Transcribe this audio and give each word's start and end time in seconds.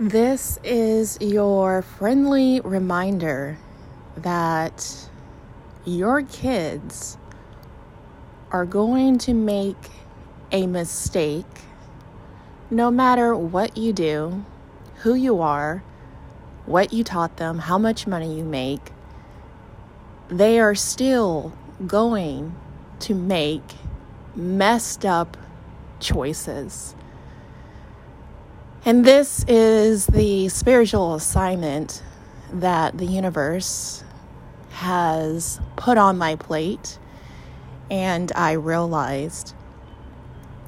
This 0.00 0.58
is 0.64 1.18
your 1.20 1.82
friendly 1.82 2.62
reminder 2.62 3.58
that 4.16 5.10
your 5.84 6.22
kids 6.22 7.18
are 8.50 8.64
going 8.64 9.18
to 9.18 9.34
make 9.34 9.90
a 10.52 10.66
mistake 10.66 11.44
no 12.70 12.90
matter 12.90 13.36
what 13.36 13.76
you 13.76 13.92
do, 13.92 14.42
who 15.02 15.12
you 15.12 15.42
are, 15.42 15.84
what 16.64 16.94
you 16.94 17.04
taught 17.04 17.36
them, 17.36 17.58
how 17.58 17.76
much 17.76 18.06
money 18.06 18.38
you 18.38 18.44
make. 18.44 18.92
They 20.28 20.58
are 20.58 20.74
still 20.74 21.52
going 21.86 22.54
to 23.00 23.14
make 23.14 23.74
messed 24.34 25.04
up 25.04 25.36
choices. 25.98 26.94
And 28.82 29.04
this 29.04 29.44
is 29.46 30.06
the 30.06 30.48
spiritual 30.48 31.14
assignment 31.14 32.02
that 32.50 32.96
the 32.96 33.04
universe 33.04 34.02
has 34.70 35.60
put 35.76 35.98
on 35.98 36.16
my 36.16 36.36
plate. 36.36 36.98
And 37.90 38.32
I 38.34 38.52
realized, 38.52 39.54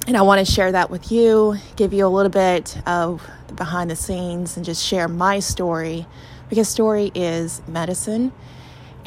and 0.05 0.15
I 0.15 0.21
want 0.21 0.45
to 0.45 0.51
share 0.51 0.71
that 0.73 0.91
with 0.91 1.11
you, 1.11 1.57
give 1.75 1.91
you 1.91 2.05
a 2.05 2.07
little 2.07 2.29
bit 2.29 2.77
of 2.87 3.27
the 3.47 3.55
behind 3.55 3.89
the 3.89 3.95
scenes, 3.95 4.57
and 4.57 4.65
just 4.65 4.85
share 4.85 5.07
my 5.07 5.39
story 5.39 6.05
because 6.49 6.69
story 6.69 7.11
is 7.15 7.63
medicine, 7.67 8.31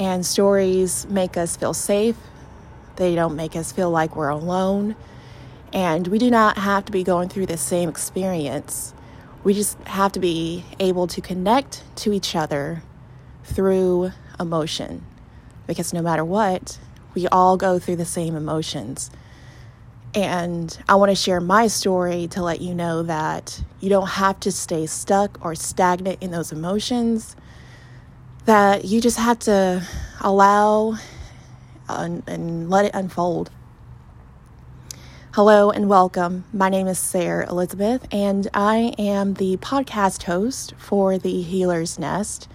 and 0.01 0.27
stories 0.27 1.07
make 1.09 1.37
us 1.37 1.57
feel 1.57 1.75
safe. 1.75 2.17
They 2.97 3.15
don't 3.15 3.37
make 3.37 3.55
us 3.55 3.71
feel 3.71 3.91
like 3.91 4.17
we're 4.17 4.31
alone. 4.31 4.97
And 5.73 6.09
we 6.09 6.19
do 6.19 6.31
not 6.31 6.59
have 6.59 6.87
to 6.87 6.93
be 6.93 7.05
going 7.05 7.29
through 7.29 7.47
the 7.47 7.59
same 7.59 7.89
experience 7.89 8.95
we 9.47 9.55
just 9.55 9.79
have 9.85 10.11
to 10.11 10.19
be 10.19 10.65
able 10.81 11.07
to 11.07 11.21
connect 11.21 11.85
to 11.95 12.13
each 12.13 12.35
other 12.35 12.83
through 13.45 14.11
emotion 14.41 15.07
because 15.69 15.93
no 15.93 16.03
matter 16.03 16.25
what, 16.25 16.77
we 17.15 17.29
all 17.29 17.57
go 17.57 17.79
through 17.79 17.95
the 17.95 18.05
same 18.05 18.35
emotions. 18.35 19.09
And 20.13 20.77
I 20.89 20.97
want 20.97 21.11
to 21.11 21.15
share 21.15 21.41
my 21.41 21.69
story 21.69 22.27
to 22.33 22.43
let 22.43 22.61
you 22.61 22.75
know 22.75 23.05
that 23.05 23.63
you 23.79 23.89
don't 23.89 24.09
have 24.09 24.41
to 24.41 24.51
stay 24.51 24.85
stuck 24.87 25.39
or 25.45 25.55
stagnant 25.55 26.21
in 26.21 26.33
those 26.33 26.51
emotions, 26.51 27.37
that 28.47 28.85
you 28.85 29.01
just 29.01 29.17
have 29.17 29.39
to 29.41 29.87
allow 30.23 30.97
and, 31.89 32.25
and 32.27 32.69
let 32.69 32.85
it 32.85 32.91
unfold. 32.95 33.53
Hello 35.37 35.69
and 35.69 35.87
welcome. 35.87 36.47
My 36.51 36.71
name 36.71 36.87
is 36.87 36.99
Sarah 36.99 37.47
Elizabeth, 37.51 38.09
and 38.11 38.49
I 38.55 38.95
am 38.99 39.35
the 39.35 39.59
podcast 39.59 40.23
host 40.23 40.73
for 40.79 41.19
the 41.19 41.43
Healer's 41.43 41.99
Nest. 41.99 42.49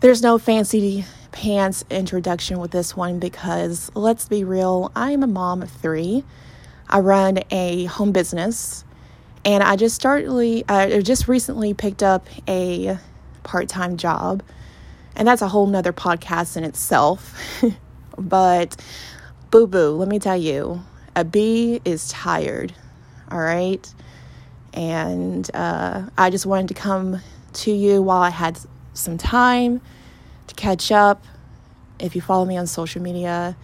There's 0.00 0.22
no 0.22 0.38
fancy 0.38 1.04
pants 1.30 1.84
introduction 1.88 2.58
with 2.58 2.72
this 2.72 2.96
one 2.96 3.20
because 3.20 3.92
let's 3.94 4.26
be 4.26 4.42
real, 4.42 4.90
I'm 4.96 5.22
a 5.22 5.28
mom 5.28 5.62
of 5.62 5.70
three. 5.70 6.24
I 6.88 6.98
run 6.98 7.38
a 7.52 7.84
home 7.84 8.10
business, 8.10 8.84
and 9.44 9.62
I 9.62 9.76
just 9.76 9.94
started, 9.94 10.64
I 10.68 11.00
just 11.00 11.28
recently 11.28 11.74
picked 11.74 12.02
up 12.02 12.26
a 12.48 12.98
part 13.44 13.68
time 13.68 13.98
job, 13.98 14.42
and 15.14 15.28
that's 15.28 15.42
a 15.42 15.48
whole 15.48 15.68
nother 15.68 15.92
podcast 15.92 16.56
in 16.56 16.64
itself. 16.64 17.38
but 18.18 18.74
boo 19.52 19.68
boo, 19.68 19.92
let 19.92 20.08
me 20.08 20.18
tell 20.18 20.36
you 20.36 20.82
a 21.14 21.24
bee 21.24 21.80
is 21.84 22.08
tired, 22.08 22.74
all 23.30 23.40
right? 23.40 23.92
And 24.72 25.48
uh, 25.54 26.08
I 26.16 26.30
just 26.30 26.46
wanted 26.46 26.68
to 26.68 26.74
come 26.74 27.20
to 27.54 27.70
you 27.70 28.00
while 28.02 28.22
I 28.22 28.30
had 28.30 28.58
some 28.94 29.18
time 29.18 29.80
to 30.46 30.54
catch 30.54 30.90
up. 30.90 31.24
If 31.98 32.16
you 32.16 32.22
follow 32.22 32.44
me 32.44 32.56
on 32.56 32.66
social 32.66 33.02
media, 33.02 33.56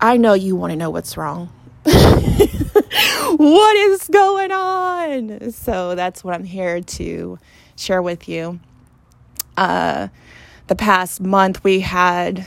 I 0.00 0.16
know 0.16 0.34
you 0.34 0.56
want 0.56 0.72
to 0.72 0.76
know 0.76 0.90
what's 0.90 1.16
wrong. 1.16 1.52
what 1.82 3.76
is 3.76 4.08
going 4.08 4.50
on? 4.50 5.52
So 5.52 5.94
that's 5.94 6.24
what 6.24 6.34
I'm 6.34 6.44
here 6.44 6.80
to 6.80 7.38
share 7.76 8.02
with 8.02 8.28
you. 8.28 8.58
Uh, 9.56 10.08
the 10.66 10.74
past 10.74 11.20
month, 11.20 11.62
we 11.62 11.80
had 11.80 12.46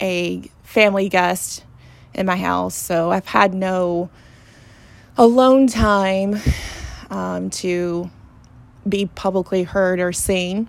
a 0.00 0.42
family 0.62 1.08
guest 1.08 1.64
in 2.14 2.26
my 2.26 2.36
house. 2.36 2.74
So 2.74 3.10
I've 3.10 3.26
had 3.26 3.54
no 3.54 4.10
alone 5.16 5.66
time 5.66 6.36
um, 7.10 7.50
to 7.50 8.10
be 8.88 9.06
publicly 9.06 9.62
heard 9.62 10.00
or 10.00 10.12
seen. 10.12 10.68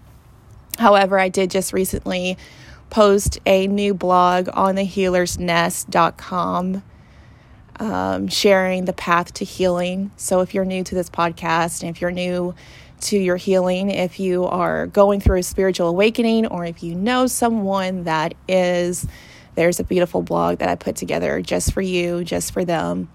However, 0.77 1.19
I 1.19 1.29
did 1.29 1.51
just 1.51 1.73
recently 1.73 2.37
post 2.89 3.39
a 3.45 3.67
new 3.67 3.93
blog 3.93 4.49
on 4.53 4.75
the 4.75 4.85
healersnest.com 4.85 6.83
um, 7.79 8.27
sharing 8.27 8.85
the 8.85 8.93
path 8.93 9.33
to 9.35 9.45
healing. 9.45 10.11
So 10.17 10.41
if 10.41 10.53
you're 10.53 10.65
new 10.65 10.83
to 10.83 10.95
this 10.95 11.09
podcast 11.09 11.81
and 11.81 11.89
if 11.89 12.01
you're 12.01 12.11
new 12.11 12.55
to 13.01 13.17
your 13.17 13.35
healing, 13.35 13.89
if 13.89 14.19
you 14.19 14.45
are 14.45 14.87
going 14.87 15.19
through 15.19 15.39
a 15.39 15.43
spiritual 15.43 15.89
awakening, 15.89 16.45
or 16.47 16.65
if 16.65 16.83
you 16.83 16.95
know 16.95 17.27
someone 17.27 18.03
that 18.03 18.35
is 18.47 19.07
there's 19.55 19.79
a 19.79 19.83
beautiful 19.83 20.21
blog 20.21 20.59
that 20.59 20.69
I 20.69 20.75
put 20.75 20.95
together 20.95 21.41
just 21.41 21.73
for 21.73 21.81
you, 21.81 22.23
just 22.23 22.53
for 22.53 22.65
them, 22.65 23.09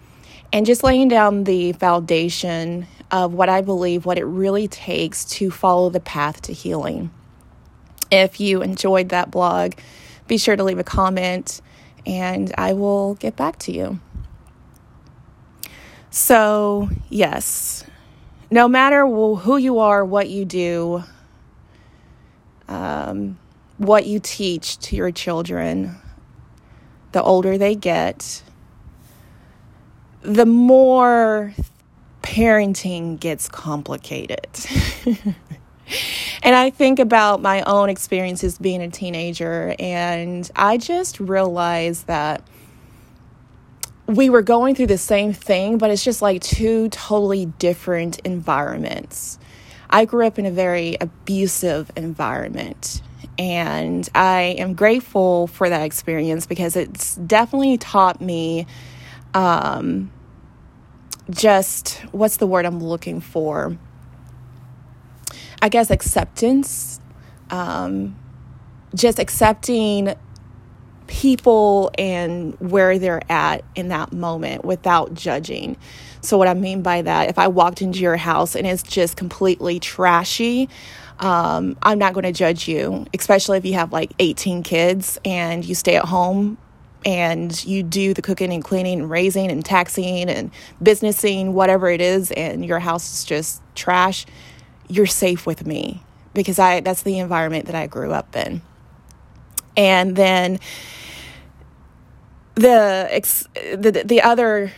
and 0.52 0.66
just 0.66 0.82
laying 0.82 1.08
down 1.08 1.44
the 1.44 1.72
foundation 1.72 2.86
of 3.10 3.32
what 3.32 3.48
I 3.48 3.60
believe 3.60 4.04
what 4.04 4.18
it 4.18 4.24
really 4.24 4.68
takes 4.68 5.24
to 5.26 5.50
follow 5.50 5.90
the 5.90 6.00
path 6.00 6.42
to 6.42 6.52
healing. 6.52 7.10
If 8.10 8.40
you 8.40 8.62
enjoyed 8.62 9.10
that 9.10 9.30
blog, 9.30 9.74
be 10.26 10.38
sure 10.38 10.56
to 10.56 10.64
leave 10.64 10.78
a 10.78 10.84
comment 10.84 11.60
and 12.06 12.52
I 12.56 12.72
will 12.72 13.14
get 13.14 13.36
back 13.36 13.58
to 13.60 13.72
you. 13.72 13.98
So, 16.10 16.88
yes, 17.10 17.84
no 18.50 18.66
matter 18.66 19.06
who 19.06 19.56
you 19.58 19.80
are, 19.80 20.04
what 20.04 20.28
you 20.30 20.44
do, 20.44 21.04
um, 22.66 23.38
what 23.76 24.06
you 24.06 24.20
teach 24.20 24.78
to 24.78 24.96
your 24.96 25.10
children, 25.10 25.96
the 27.12 27.22
older 27.22 27.58
they 27.58 27.74
get, 27.74 28.42
the 30.22 30.46
more 30.46 31.54
parenting 32.22 33.18
gets 33.18 33.48
complicated. 33.48 34.46
and 36.42 36.54
I 36.54 36.70
think 36.70 36.98
about 36.98 37.40
my 37.40 37.62
own 37.62 37.88
experiences 37.88 38.58
being 38.58 38.82
a 38.82 38.90
teenager, 38.90 39.74
and 39.78 40.50
I 40.54 40.76
just 40.76 41.20
realized 41.20 42.06
that 42.06 42.42
we 44.06 44.30
were 44.30 44.42
going 44.42 44.74
through 44.74 44.86
the 44.86 44.98
same 44.98 45.32
thing, 45.32 45.78
but 45.78 45.90
it's 45.90 46.02
just 46.02 46.22
like 46.22 46.40
two 46.42 46.88
totally 46.88 47.46
different 47.46 48.18
environments. 48.20 49.38
I 49.90 50.04
grew 50.06 50.26
up 50.26 50.38
in 50.38 50.46
a 50.46 50.50
very 50.50 50.96
abusive 51.00 51.90
environment. 51.96 53.02
And 53.38 54.08
I 54.14 54.56
am 54.58 54.74
grateful 54.74 55.46
for 55.46 55.68
that 55.68 55.82
experience 55.82 56.46
because 56.46 56.76
it's 56.76 57.16
definitely 57.16 57.78
taught 57.78 58.20
me 58.20 58.66
um, 59.34 60.10
just 61.30 61.98
what's 62.12 62.38
the 62.38 62.46
word 62.46 62.64
I'm 62.64 62.82
looking 62.82 63.20
for? 63.20 63.76
I 65.60 65.68
guess 65.68 65.90
acceptance. 65.90 67.00
Um, 67.50 68.16
just 68.94 69.18
accepting 69.18 70.14
people 71.06 71.90
and 71.98 72.54
where 72.60 72.98
they're 72.98 73.22
at 73.30 73.64
in 73.74 73.88
that 73.88 74.12
moment 74.12 74.64
without 74.64 75.14
judging. 75.14 75.76
So, 76.20 76.38
what 76.38 76.48
I 76.48 76.54
mean 76.54 76.82
by 76.82 77.02
that, 77.02 77.28
if 77.28 77.38
I 77.38 77.48
walked 77.48 77.82
into 77.82 78.00
your 78.00 78.16
house 78.16 78.54
and 78.54 78.66
it's 78.66 78.82
just 78.82 79.16
completely 79.16 79.80
trashy, 79.80 80.68
um, 81.20 81.76
I'm 81.82 81.98
not 81.98 82.14
going 82.14 82.24
to 82.24 82.32
judge 82.32 82.68
you, 82.68 83.06
especially 83.12 83.58
if 83.58 83.64
you 83.64 83.74
have 83.74 83.92
like 83.92 84.12
18 84.18 84.62
kids 84.62 85.18
and 85.24 85.64
you 85.64 85.74
stay 85.74 85.96
at 85.96 86.04
home 86.04 86.58
and 87.04 87.64
you 87.64 87.82
do 87.82 88.14
the 88.14 88.22
cooking 88.22 88.52
and 88.52 88.62
cleaning 88.62 89.00
and 89.00 89.10
raising 89.10 89.50
and 89.50 89.64
taxing 89.64 90.28
and 90.28 90.50
businessing, 90.82 91.52
whatever 91.52 91.88
it 91.88 92.00
is, 92.00 92.30
and 92.32 92.64
your 92.64 92.78
house 92.78 93.12
is 93.12 93.24
just 93.24 93.62
trash. 93.74 94.26
You're 94.88 95.06
safe 95.06 95.46
with 95.46 95.66
me 95.66 96.02
because 96.34 96.58
I 96.58 96.80
that's 96.80 97.02
the 97.02 97.18
environment 97.18 97.66
that 97.66 97.74
I 97.74 97.86
grew 97.86 98.12
up 98.12 98.34
in. 98.36 98.62
And 99.76 100.16
then 100.16 100.58
the 102.54 103.08
the 103.78 104.02
the 104.04 104.22
other 104.22 104.72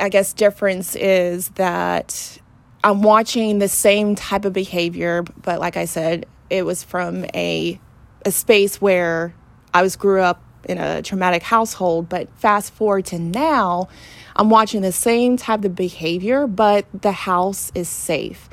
I 0.00 0.08
guess 0.08 0.32
difference 0.32 0.96
is 0.96 1.48
that 1.50 2.38
I'm 2.84 3.00
watching 3.00 3.60
the 3.60 3.68
same 3.68 4.14
type 4.14 4.44
of 4.44 4.52
behavior, 4.52 5.24
but 5.42 5.58
like 5.58 5.78
I 5.78 5.86
said, 5.86 6.26
it 6.50 6.66
was 6.66 6.84
from 6.84 7.24
a 7.34 7.80
a 8.26 8.30
space 8.30 8.80
where 8.80 9.34
I 9.72 9.82
was 9.82 9.96
grew 9.96 10.20
up 10.20 10.42
in 10.68 10.78
a 10.78 11.02
traumatic 11.02 11.42
household, 11.42 12.08
but 12.08 12.28
fast 12.36 12.72
forward 12.72 13.06
to 13.06 13.18
now, 13.18 13.88
I'm 14.36 14.50
watching 14.50 14.82
the 14.82 14.92
same 14.92 15.36
type 15.36 15.64
of 15.64 15.74
behavior, 15.74 16.46
but 16.46 16.86
the 16.98 17.12
house 17.12 17.72
is 17.74 17.88
safe. 17.88 18.48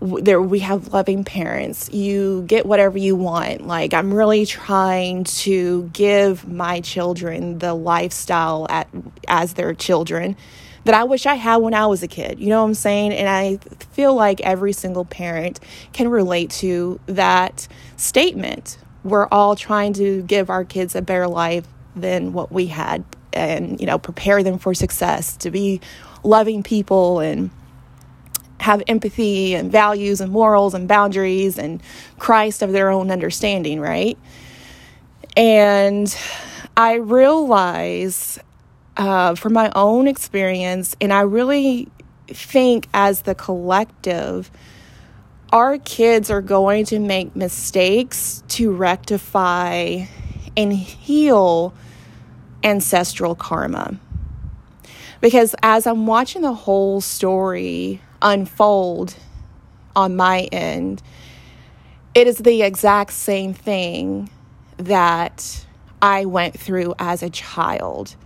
There, 0.00 0.40
we 0.42 0.60
have 0.60 0.92
loving 0.92 1.24
parents. 1.24 1.92
You 1.92 2.42
get 2.46 2.66
whatever 2.66 2.98
you 2.98 3.16
want. 3.16 3.66
Like, 3.66 3.94
I'm 3.94 4.12
really 4.12 4.46
trying 4.46 5.24
to 5.24 5.88
give 5.92 6.46
my 6.46 6.80
children 6.80 7.58
the 7.58 7.74
lifestyle 7.74 8.66
at, 8.68 8.88
as 9.28 9.54
their 9.54 9.74
children 9.74 10.36
that 10.84 10.94
I 10.94 11.04
wish 11.04 11.26
I 11.26 11.34
had 11.34 11.56
when 11.56 11.74
I 11.74 11.86
was 11.86 12.02
a 12.02 12.08
kid. 12.08 12.38
You 12.38 12.48
know 12.48 12.62
what 12.62 12.68
I'm 12.68 12.74
saying? 12.74 13.12
And 13.12 13.28
I 13.28 13.56
feel 13.92 14.14
like 14.14 14.40
every 14.42 14.72
single 14.72 15.04
parent 15.04 15.60
can 15.92 16.08
relate 16.08 16.50
to 16.50 17.00
that 17.06 17.66
statement. 17.96 18.78
We're 19.02 19.26
all 19.28 19.56
trying 19.56 19.94
to 19.94 20.22
give 20.22 20.50
our 20.50 20.64
kids 20.64 20.94
a 20.94 21.02
better 21.02 21.26
life 21.26 21.66
than 21.96 22.32
what 22.32 22.52
we 22.52 22.66
had 22.66 23.04
and, 23.32 23.80
you 23.80 23.86
know, 23.86 23.98
prepare 23.98 24.42
them 24.42 24.58
for 24.58 24.74
success, 24.74 25.36
to 25.38 25.50
be 25.50 25.80
loving 26.22 26.62
people 26.62 27.20
and 27.20 27.50
have 28.60 28.82
empathy 28.86 29.54
and 29.54 29.70
values 29.70 30.20
and 30.20 30.32
morals 30.32 30.72
and 30.72 30.88
boundaries 30.88 31.58
and 31.58 31.82
Christ 32.18 32.62
of 32.62 32.72
their 32.72 32.90
own 32.90 33.10
understanding, 33.10 33.80
right? 33.80 34.16
And 35.36 36.16
I 36.76 36.94
realize 36.94 38.38
uh, 38.96 39.34
from 39.34 39.52
my 39.52 39.70
own 39.74 40.06
experience, 40.06 40.96
and 41.00 41.12
I 41.12 41.22
really 41.22 41.88
think 42.28 42.88
as 42.94 43.22
the 43.22 43.34
collective, 43.34 44.50
our 45.52 45.78
kids 45.78 46.30
are 46.30 46.42
going 46.42 46.84
to 46.86 46.98
make 46.98 47.36
mistakes 47.36 48.42
to 48.48 48.72
rectify 48.72 50.04
and 50.56 50.72
heal 50.72 51.74
ancestral 52.62 53.34
karma. 53.34 53.98
Because 55.20 55.54
as 55.62 55.86
I'm 55.86 56.06
watching 56.06 56.42
the 56.42 56.52
whole 56.52 57.00
story 57.00 58.00
unfold 58.20 59.16
on 59.96 60.16
my 60.16 60.42
end, 60.52 61.02
it 62.14 62.26
is 62.26 62.38
the 62.38 62.62
exact 62.62 63.12
same 63.12 63.54
thing 63.54 64.30
that 64.76 65.64
I 66.00 66.24
went 66.26 66.58
through 66.58 66.94
as 66.98 67.22
a 67.22 67.30
child 67.30 68.16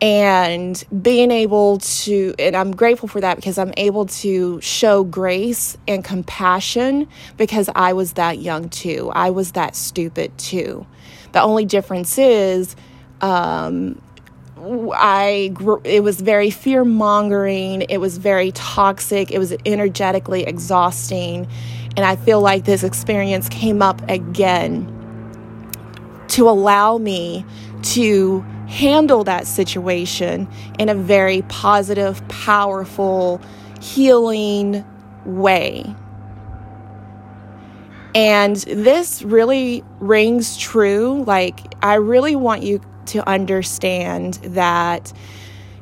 and 0.00 0.84
being 1.02 1.30
able 1.30 1.78
to 1.78 2.34
and 2.38 2.54
i'm 2.54 2.74
grateful 2.74 3.08
for 3.08 3.20
that 3.20 3.36
because 3.36 3.56
i'm 3.56 3.72
able 3.78 4.04
to 4.06 4.60
show 4.60 5.02
grace 5.04 5.76
and 5.88 6.04
compassion 6.04 7.08
because 7.38 7.70
i 7.74 7.92
was 7.92 8.14
that 8.14 8.38
young 8.38 8.68
too 8.68 9.10
i 9.14 9.30
was 9.30 9.52
that 9.52 9.74
stupid 9.74 10.36
too 10.36 10.86
the 11.32 11.40
only 11.40 11.64
difference 11.64 12.18
is 12.18 12.76
um, 13.20 14.00
I 14.58 15.50
grew, 15.52 15.80
it 15.84 16.02
was 16.02 16.20
very 16.20 16.50
fear 16.50 16.84
mongering. 16.84 17.82
It 17.82 17.98
was 17.98 18.18
very 18.18 18.52
toxic. 18.52 19.30
It 19.30 19.38
was 19.38 19.54
energetically 19.64 20.44
exhausting. 20.44 21.46
And 21.96 22.04
I 22.04 22.16
feel 22.16 22.40
like 22.40 22.64
this 22.64 22.82
experience 22.82 23.48
came 23.48 23.82
up 23.82 24.02
again 24.08 24.92
to 26.28 26.48
allow 26.48 26.98
me 26.98 27.44
to 27.82 28.44
handle 28.66 29.24
that 29.24 29.46
situation 29.46 30.48
in 30.78 30.88
a 30.88 30.94
very 30.94 31.42
positive, 31.42 32.26
powerful, 32.28 33.40
healing 33.80 34.84
way. 35.24 35.94
And 38.14 38.56
this 38.56 39.22
really 39.22 39.84
rings 40.00 40.56
true. 40.56 41.22
Like, 41.26 41.60
I 41.82 41.96
really 41.96 42.34
want 42.34 42.62
you 42.62 42.80
to 43.06 43.28
understand 43.28 44.34
that, 44.42 45.12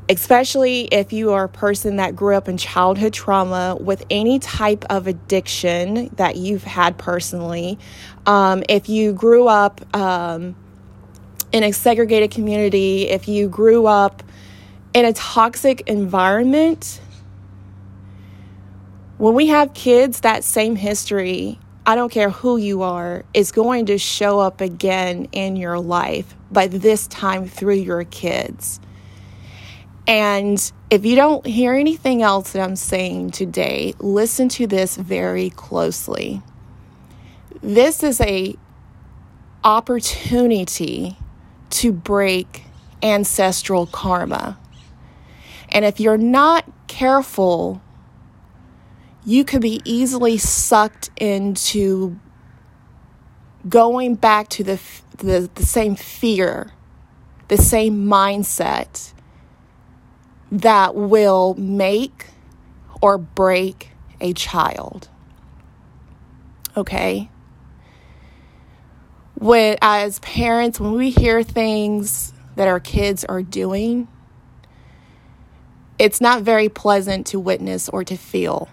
especially 0.08 0.82
if 0.86 1.12
you 1.12 1.32
are 1.32 1.44
a 1.44 1.48
person 1.48 1.96
that 1.96 2.16
grew 2.16 2.34
up 2.34 2.48
in 2.48 2.56
childhood 2.56 3.12
trauma 3.12 3.76
with 3.80 4.04
any 4.10 4.40
type 4.40 4.84
of 4.90 5.06
addiction 5.06 6.10
that 6.16 6.36
you've 6.36 6.64
had 6.64 6.98
personally, 6.98 7.78
um, 8.26 8.64
if 8.68 8.88
you 8.88 9.12
grew 9.12 9.46
up, 9.46 9.80
um, 9.96 10.56
in 11.54 11.62
a 11.62 11.70
segregated 11.70 12.32
community, 12.32 13.08
if 13.08 13.28
you 13.28 13.48
grew 13.48 13.86
up 13.86 14.24
in 14.92 15.04
a 15.04 15.12
toxic 15.12 15.82
environment, 15.82 17.00
when 19.18 19.34
we 19.34 19.46
have 19.46 19.72
kids, 19.72 20.22
that 20.22 20.42
same 20.42 20.74
history, 20.74 21.60
I 21.86 21.94
don't 21.94 22.10
care 22.10 22.30
who 22.30 22.56
you 22.56 22.82
are, 22.82 23.24
is 23.34 23.52
going 23.52 23.86
to 23.86 23.98
show 23.98 24.40
up 24.40 24.60
again 24.60 25.28
in 25.30 25.54
your 25.54 25.78
life, 25.78 26.34
but 26.50 26.72
this 26.72 27.06
time 27.06 27.46
through 27.46 27.74
your 27.74 28.02
kids. 28.02 28.80
And 30.08 30.72
if 30.90 31.06
you 31.06 31.14
don't 31.14 31.46
hear 31.46 31.74
anything 31.74 32.20
else 32.20 32.50
that 32.50 32.62
I'm 32.64 32.74
saying 32.74 33.30
today, 33.30 33.94
listen 34.00 34.48
to 34.50 34.66
this 34.66 34.96
very 34.96 35.50
closely. 35.50 36.42
This 37.62 38.02
is 38.02 38.20
a 38.20 38.56
opportunity 39.62 41.16
to 41.74 41.92
break 41.92 42.64
ancestral 43.02 43.86
karma. 43.86 44.56
And 45.70 45.84
if 45.84 45.98
you're 45.98 46.16
not 46.16 46.64
careful, 46.86 47.82
you 49.24 49.44
could 49.44 49.60
be 49.60 49.82
easily 49.84 50.38
sucked 50.38 51.10
into 51.16 52.18
going 53.68 54.14
back 54.14 54.48
to 54.50 54.62
the, 54.62 54.80
the, 55.16 55.50
the 55.54 55.64
same 55.64 55.96
fear, 55.96 56.70
the 57.48 57.56
same 57.56 58.06
mindset 58.06 59.12
that 60.52 60.94
will 60.94 61.54
make 61.54 62.26
or 63.02 63.18
break 63.18 63.90
a 64.20 64.32
child. 64.32 65.08
Okay? 66.76 67.30
When 69.34 69.76
as 69.82 70.18
parents 70.20 70.78
when 70.80 70.92
we 70.92 71.10
hear 71.10 71.42
things 71.42 72.32
that 72.56 72.68
our 72.68 72.80
kids 72.80 73.24
are 73.24 73.42
doing 73.42 74.08
it's 75.98 76.20
not 76.20 76.42
very 76.42 76.68
pleasant 76.68 77.26
to 77.28 77.38
witness 77.38 77.88
or 77.88 78.02
to 78.02 78.16
feel. 78.16 78.68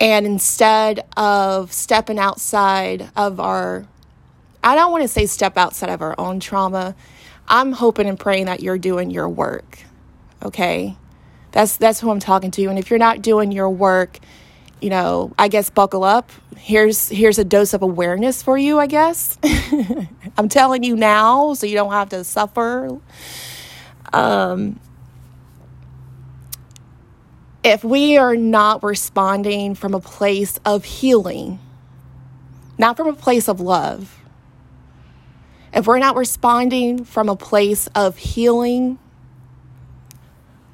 And 0.00 0.26
instead 0.26 1.06
of 1.16 1.72
stepping 1.72 2.18
outside 2.18 3.10
of 3.16 3.40
our 3.40 3.86
i 4.62 4.74
don't 4.74 4.90
want 4.90 5.02
to 5.02 5.08
say 5.08 5.26
step 5.26 5.56
outside 5.56 5.88
of 5.88 6.02
our 6.02 6.14
own 6.18 6.40
trauma 6.40 6.94
i'm 7.48 7.72
hoping 7.72 8.08
and 8.08 8.18
praying 8.18 8.46
that 8.46 8.60
you're 8.60 8.78
doing 8.78 9.10
your 9.10 9.28
work 9.28 9.78
okay? 10.42 10.96
That's 11.52 11.76
that's 11.76 12.00
who 12.00 12.10
i'm 12.10 12.20
talking 12.20 12.50
to. 12.52 12.66
And 12.66 12.78
if 12.78 12.90
you're 12.90 12.98
not 12.98 13.22
doing 13.22 13.52
your 13.52 13.70
work 13.70 14.18
you 14.80 14.90
know, 14.90 15.32
I 15.38 15.48
guess 15.48 15.70
buckle 15.70 16.04
up. 16.04 16.30
Here's 16.56 17.08
here's 17.08 17.38
a 17.38 17.44
dose 17.44 17.74
of 17.74 17.82
awareness 17.82 18.42
for 18.42 18.58
you, 18.58 18.78
I 18.78 18.86
guess. 18.86 19.38
I'm 20.38 20.48
telling 20.48 20.82
you 20.82 20.96
now 20.96 21.54
so 21.54 21.66
you 21.66 21.74
don't 21.74 21.92
have 21.92 22.10
to 22.10 22.24
suffer. 22.24 22.98
Um 24.12 24.80
if 27.64 27.82
we 27.82 28.16
are 28.16 28.36
not 28.36 28.84
responding 28.84 29.74
from 29.74 29.92
a 29.92 29.98
place 30.00 30.58
of 30.64 30.84
healing, 30.84 31.58
not 32.78 32.96
from 32.96 33.08
a 33.08 33.12
place 33.12 33.48
of 33.48 33.60
love, 33.60 34.20
if 35.72 35.86
we're 35.86 35.98
not 35.98 36.16
responding 36.16 37.04
from 37.04 37.28
a 37.28 37.34
place 37.34 37.88
of 37.88 38.16
healing, 38.16 38.98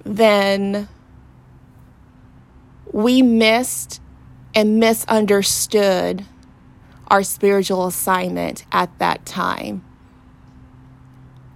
then 0.05 0.87
we 2.93 3.23
missed 3.23 4.01
and 4.55 4.79
misunderstood 4.79 6.25
our 7.09 7.23
spiritual 7.23 7.87
assignment 7.87 8.65
at 8.71 8.97
that 8.99 9.25
time. 9.27 9.85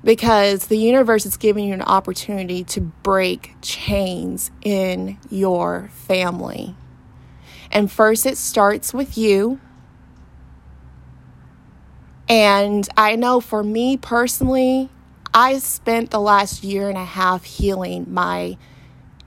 Because 0.02 0.66
the 0.66 0.78
universe 0.78 1.26
is 1.26 1.36
giving 1.36 1.66
you 1.66 1.74
an 1.74 1.82
opportunity 1.82 2.64
to 2.64 2.80
break 2.80 3.54
chains 3.60 4.50
in 4.62 5.18
your 5.30 5.90
family. 5.92 6.76
And 7.70 7.90
first, 7.90 8.24
it 8.24 8.38
starts 8.38 8.94
with 8.94 9.18
you. 9.18 9.60
And 12.28 12.88
I 12.96 13.16
know 13.16 13.40
for 13.40 13.62
me 13.62 13.96
personally, 13.96 14.90
I 15.34 15.58
spent 15.58 16.10
the 16.10 16.20
last 16.20 16.64
year 16.64 16.88
and 16.88 16.98
a 16.98 17.04
half 17.04 17.44
healing 17.44 18.06
my 18.08 18.56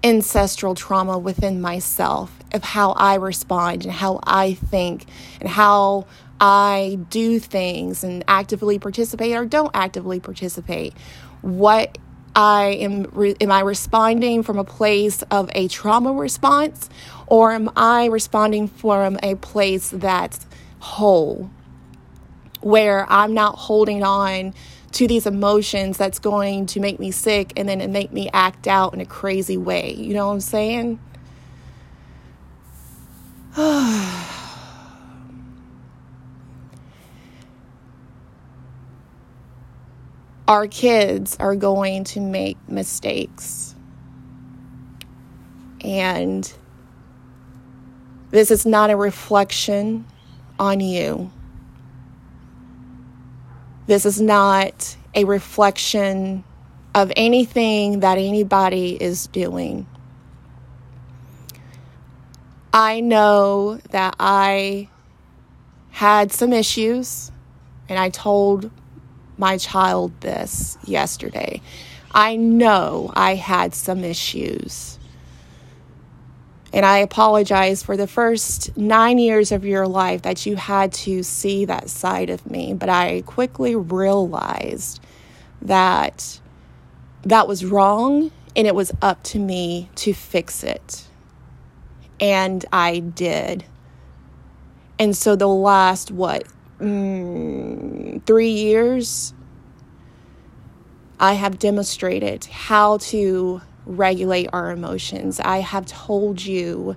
ancestral 0.04 0.76
trauma 0.76 1.18
within 1.18 1.62
myself 1.62 2.32
of 2.54 2.64
how 2.64 2.92
I 2.92 3.16
respond 3.16 3.86
and 3.86 3.94
how 3.94 4.20
I 4.24 4.54
think 4.54 5.06
and 5.40 5.50
how 5.50 6.06
I 6.40 7.00
do 7.10 7.40
things 7.40 8.04
and 8.04 8.24
actively 8.28 8.80
participate 8.80 9.36
or 9.36 9.46
don't 9.46 9.72
actively 9.74 10.20
participate. 10.20 10.94
What 11.42 11.98
I 12.36 12.78
am 12.80 13.36
am 13.42 13.52
I 13.52 13.60
responding 13.62 14.44
from 14.44 14.58
a 14.60 14.64
place 14.64 15.22
of 15.24 15.50
a 15.54 15.68
trauma 15.68 16.14
response 16.14 16.90
or 17.28 17.52
am 17.52 17.70
I 17.76 18.06
responding 18.06 18.68
from 18.68 19.20
a 19.22 19.36
place 19.36 19.90
that's 19.90 20.46
whole 20.80 21.50
where 22.62 23.06
I'm 23.12 23.34
not 23.34 23.56
holding 23.56 24.04
on 24.04 24.54
to 24.92 25.08
these 25.08 25.26
emotions 25.26 25.98
that's 25.98 26.20
going 26.20 26.66
to 26.68 26.80
make 26.80 27.00
me 27.00 27.12
sick 27.12 27.54
and 27.58 27.68
then 27.70 27.92
make 27.92 28.12
me 28.12 28.30
act 28.34 28.68
out 28.68 28.94
in 28.94 29.02
a 29.02 29.06
crazy 29.06 29.58
way. 29.58 29.94
You 29.94 30.14
know 30.14 30.28
what 30.28 30.34
I'm 30.34 30.40
saying? 30.40 31.00
Our 40.48 40.68
kids 40.68 41.38
are 41.40 41.56
going 41.56 42.04
to 42.06 42.20
make 42.20 42.58
mistakes. 42.68 43.76
And 45.82 46.52
this 48.32 48.52
is 48.52 48.66
not 48.66 48.90
a 48.90 48.96
reflection 48.96 50.06
on 50.60 50.80
you. 50.80 51.32
This 53.90 54.06
is 54.06 54.22
not 54.22 54.96
a 55.16 55.24
reflection 55.24 56.44
of 56.94 57.12
anything 57.16 58.02
that 58.02 58.20
anybody 58.20 58.96
is 59.02 59.26
doing. 59.26 59.88
I 62.72 63.00
know 63.00 63.80
that 63.90 64.16
I 64.20 64.90
had 65.90 66.32
some 66.32 66.54
issues, 66.54 67.32
and 67.90 67.98
I 67.98 68.10
told 68.10 68.70
my 69.40 69.58
child 69.58 70.12
this 70.22 70.78
yesterday. 70.86 71.60
I 72.12 72.36
know 72.36 73.12
I 73.16 73.34
had 73.34 73.74
some 73.74 74.04
issues. 74.04 74.99
And 76.72 76.86
I 76.86 77.00
apologize 77.00 77.82
for 77.82 77.98
the 77.98 78.08
first 78.08 78.78
nine 78.78 79.18
years 79.18 79.52
of 79.52 79.66
your 79.66 79.88
life 79.88 80.22
that 80.22 80.46
you 80.46 80.56
had 80.56 80.94
to 80.94 81.24
see 81.24 81.66
that 81.66 81.90
side 81.90 82.30
of 82.30 82.46
me. 82.50 82.74
But 82.74 82.90
I 82.90 83.24
quickly 83.26 83.76
realized 83.76 85.00
that 85.62 86.40
that 87.24 87.48
was 87.48 87.66
wrong 87.66 88.32
and 88.56 88.68
it 88.68 88.76
was 88.76 88.92
up 89.02 89.24
to 89.24 89.40
me 89.40 89.90
to 89.96 90.14
fix 90.14 90.64
it. 90.64 91.06
And 92.20 92.64
I 92.72 93.00
did. 93.00 93.66
And 95.00 95.16
so 95.16 95.36
the 95.36 95.48
last, 95.48 96.12
what, 96.12 96.44
mm, 96.80 98.24
three 98.26 98.52
years, 98.52 99.34
I 101.20 101.34
have 101.34 101.58
demonstrated 101.58 102.46
how 102.46 102.98
to 102.98 103.62
regulate 103.98 104.50
our 104.54 104.72
emotions. 104.72 105.40
I 105.40 105.60
have 105.60 105.86
told 105.86 106.44
you 106.44 106.96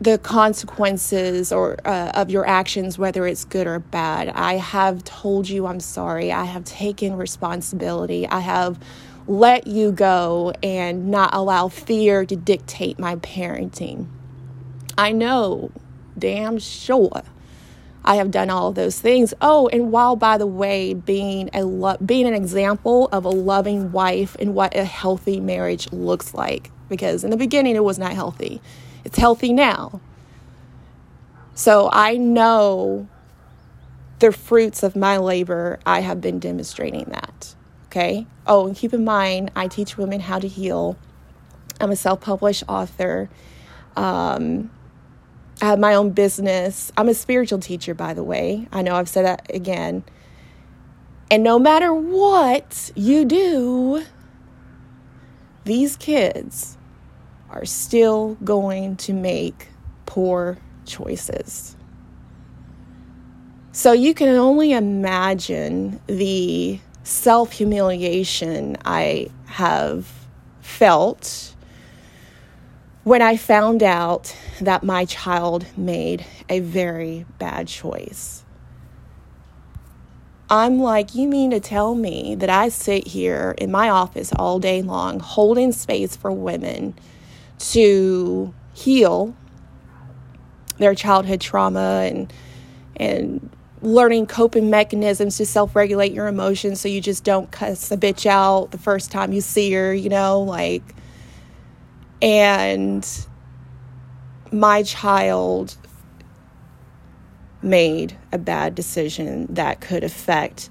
the 0.00 0.18
consequences 0.18 1.52
or 1.52 1.78
uh, 1.84 2.12
of 2.14 2.28
your 2.30 2.46
actions 2.46 2.98
whether 2.98 3.26
it's 3.26 3.44
good 3.44 3.66
or 3.66 3.78
bad. 3.78 4.28
I 4.28 4.54
have 4.54 5.04
told 5.04 5.48
you 5.48 5.66
I'm 5.66 5.80
sorry. 5.80 6.30
I 6.30 6.44
have 6.44 6.64
taken 6.64 7.16
responsibility. 7.16 8.28
I 8.28 8.40
have 8.40 8.78
let 9.26 9.66
you 9.66 9.92
go 9.92 10.52
and 10.62 11.08
not 11.10 11.30
allow 11.32 11.68
fear 11.68 12.26
to 12.26 12.36
dictate 12.36 12.98
my 12.98 13.16
parenting. 13.16 14.06
I 14.98 15.12
know 15.12 15.70
damn 16.18 16.58
sure 16.58 17.22
I 18.04 18.16
have 18.16 18.30
done 18.30 18.50
all 18.50 18.72
those 18.72 19.00
things. 19.00 19.32
Oh, 19.40 19.68
and 19.68 19.90
while 19.90 20.16
by 20.16 20.36
the 20.36 20.46
way, 20.46 20.94
being 20.94 21.48
a 21.54 21.64
lo- 21.64 21.96
being 22.04 22.26
an 22.26 22.34
example 22.34 23.08
of 23.12 23.24
a 23.24 23.30
loving 23.30 23.92
wife 23.92 24.36
and 24.38 24.54
what 24.54 24.76
a 24.76 24.84
healthy 24.84 25.40
marriage 25.40 25.90
looks 25.92 26.34
like, 26.34 26.70
because 26.88 27.24
in 27.24 27.30
the 27.30 27.36
beginning 27.36 27.76
it 27.76 27.84
was 27.84 27.98
not 27.98 28.12
healthy. 28.12 28.60
It's 29.04 29.18
healthy 29.18 29.52
now. 29.52 30.00
So 31.54 31.88
I 31.92 32.16
know 32.16 33.08
the 34.18 34.32
fruits 34.32 34.82
of 34.82 34.96
my 34.96 35.16
labor. 35.16 35.78
I 35.86 36.00
have 36.00 36.20
been 36.20 36.38
demonstrating 36.38 37.04
that. 37.06 37.54
Okay. 37.86 38.26
Oh, 38.46 38.66
and 38.66 38.76
keep 38.76 38.92
in 38.92 39.04
mind, 39.04 39.50
I 39.54 39.68
teach 39.68 39.96
women 39.96 40.20
how 40.20 40.38
to 40.38 40.48
heal. 40.48 40.98
I'm 41.80 41.90
a 41.90 41.96
self-published 41.96 42.64
author. 42.68 43.30
Um, 43.96 44.70
I 45.64 45.68
have 45.68 45.78
my 45.78 45.94
own 45.94 46.10
business. 46.10 46.92
I'm 46.94 47.08
a 47.08 47.14
spiritual 47.14 47.58
teacher, 47.58 47.94
by 47.94 48.12
the 48.12 48.22
way. 48.22 48.68
I 48.70 48.82
know 48.82 48.96
I've 48.96 49.08
said 49.08 49.24
that 49.24 49.46
again. 49.48 50.04
And 51.30 51.42
no 51.42 51.58
matter 51.58 51.90
what 51.94 52.92
you 52.94 53.24
do, 53.24 54.04
these 55.64 55.96
kids 55.96 56.76
are 57.48 57.64
still 57.64 58.36
going 58.44 58.96
to 58.96 59.14
make 59.14 59.68
poor 60.04 60.58
choices. 60.84 61.76
So 63.72 63.92
you 63.92 64.12
can 64.12 64.28
only 64.28 64.72
imagine 64.72 65.98
the 66.08 66.78
self 67.04 67.52
humiliation 67.52 68.76
I 68.84 69.30
have 69.46 70.12
felt 70.60 71.53
when 73.04 73.20
I 73.20 73.36
found 73.36 73.82
out 73.82 74.34
that 74.60 74.82
my 74.82 75.04
child 75.04 75.66
made 75.76 76.24
a 76.48 76.60
very 76.60 77.26
bad 77.38 77.68
choice. 77.68 78.44
I'm 80.48 80.78
like, 80.78 81.14
you 81.14 81.28
mean 81.28 81.50
to 81.50 81.60
tell 81.60 81.94
me 81.94 82.34
that 82.36 82.50
I 82.50 82.68
sit 82.68 83.06
here 83.06 83.54
in 83.58 83.70
my 83.70 83.90
office 83.90 84.32
all 84.34 84.58
day 84.58 84.82
long 84.82 85.20
holding 85.20 85.72
space 85.72 86.16
for 86.16 86.32
women 86.32 86.94
to 87.58 88.54
heal 88.72 89.34
their 90.78 90.94
childhood 90.94 91.40
trauma 91.40 92.08
and 92.10 92.32
and 92.96 93.50
learning 93.80 94.26
coping 94.26 94.70
mechanisms 94.70 95.36
to 95.36 95.44
self-regulate 95.44 96.12
your 96.12 96.26
emotions 96.26 96.80
so 96.80 96.88
you 96.88 97.00
just 97.00 97.22
don't 97.22 97.50
cuss 97.50 97.90
a 97.90 97.96
bitch 97.96 98.24
out 98.24 98.70
the 98.70 98.78
first 98.78 99.10
time 99.10 99.32
you 99.32 99.40
see 99.40 99.72
her, 99.72 99.92
you 99.92 100.08
know, 100.08 100.40
like 100.40 100.94
and 102.24 103.06
my 104.50 104.82
child 104.82 105.76
made 107.62 108.16
a 108.32 108.38
bad 108.38 108.74
decision 108.74 109.46
that 109.50 109.82
could 109.82 110.02
affect 110.02 110.70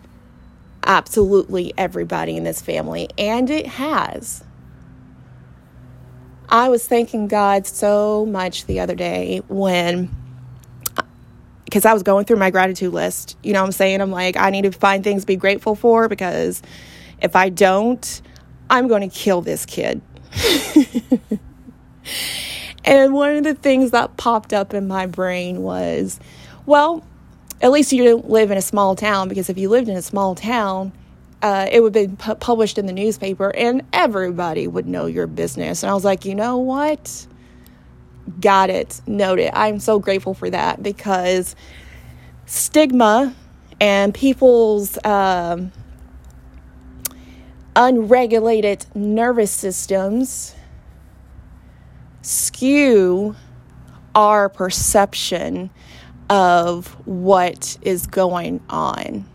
absolutely 0.83 1.71
everybody 1.77 2.35
in 2.35 2.43
this 2.43 2.59
family, 2.59 3.07
and 3.19 3.51
it 3.51 3.67
has. 3.67 4.43
I 6.49 6.69
was 6.69 6.87
thanking 6.87 7.27
God 7.27 7.67
so 7.67 8.25
much 8.25 8.65
the 8.65 8.79
other 8.79 8.95
day 8.95 9.43
when, 9.47 10.09
because 11.65 11.85
I 11.85 11.93
was 11.93 12.01
going 12.01 12.25
through 12.25 12.37
my 12.37 12.49
gratitude 12.49 12.93
list. 12.93 13.37
You 13.43 13.53
know 13.53 13.61
what 13.61 13.67
I'm 13.67 13.71
saying? 13.73 14.01
I'm 14.01 14.11
like, 14.11 14.37
I 14.37 14.49
need 14.49 14.63
to 14.63 14.71
find 14.71 15.03
things 15.03 15.21
to 15.21 15.27
be 15.27 15.35
grateful 15.35 15.75
for 15.75 16.09
because 16.09 16.63
if 17.21 17.35
I 17.35 17.49
don't, 17.49 18.21
I'm 18.71 18.87
going 18.87 19.07
to 19.07 19.15
kill 19.15 19.41
this 19.41 19.67
kid. 19.67 20.01
and 22.85 23.13
one 23.13 23.35
of 23.35 23.43
the 23.43 23.53
things 23.53 23.91
that 23.91 24.17
popped 24.17 24.53
up 24.53 24.73
in 24.73 24.87
my 24.87 25.05
brain 25.05 25.61
was, 25.61 26.19
well, 26.65 27.03
at 27.61 27.71
least 27.71 27.93
you 27.93 28.03
don't 28.03 28.29
live 28.29 28.51
in 28.51 28.57
a 28.57 28.61
small 28.61 28.95
town 28.95 29.29
because 29.29 29.49
if 29.49 29.57
you 29.57 29.69
lived 29.69 29.87
in 29.87 29.95
a 29.95 30.01
small 30.01 30.35
town, 30.35 30.91
uh, 31.41 31.67
it 31.71 31.81
would 31.81 31.93
be 31.93 32.07
pu- 32.07 32.35
published 32.35 32.77
in 32.77 32.85
the 32.85 32.93
newspaper 32.93 33.53
and 33.55 33.83
everybody 33.93 34.67
would 34.67 34.87
know 34.87 35.05
your 35.05 35.27
business. 35.27 35.83
And 35.83 35.89
I 35.89 35.93
was 35.93 36.05
like, 36.05 36.25
you 36.25 36.35
know 36.35 36.57
what? 36.57 37.27
Got 38.39 38.69
it. 38.69 39.01
Noted. 39.07 39.51
I'm 39.57 39.79
so 39.79 39.99
grateful 39.99 40.33
for 40.33 40.49
that 40.49 40.81
because 40.83 41.55
stigma 42.45 43.35
and 43.79 44.13
people's 44.13 44.97
um, 45.05 45.71
unregulated 47.75 48.85
nervous 48.95 49.51
systems 49.51 50.55
skew 52.23 53.35
our 54.15 54.49
perception 54.49 55.69
of 56.29 56.87
what 57.05 57.77
is 57.81 58.07
going 58.07 58.61
on. 58.69 59.25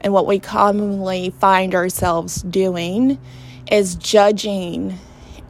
And 0.00 0.12
what 0.12 0.26
we 0.26 0.38
commonly 0.38 1.30
find 1.30 1.74
ourselves 1.74 2.42
doing 2.42 3.18
is 3.70 3.94
judging 3.96 4.98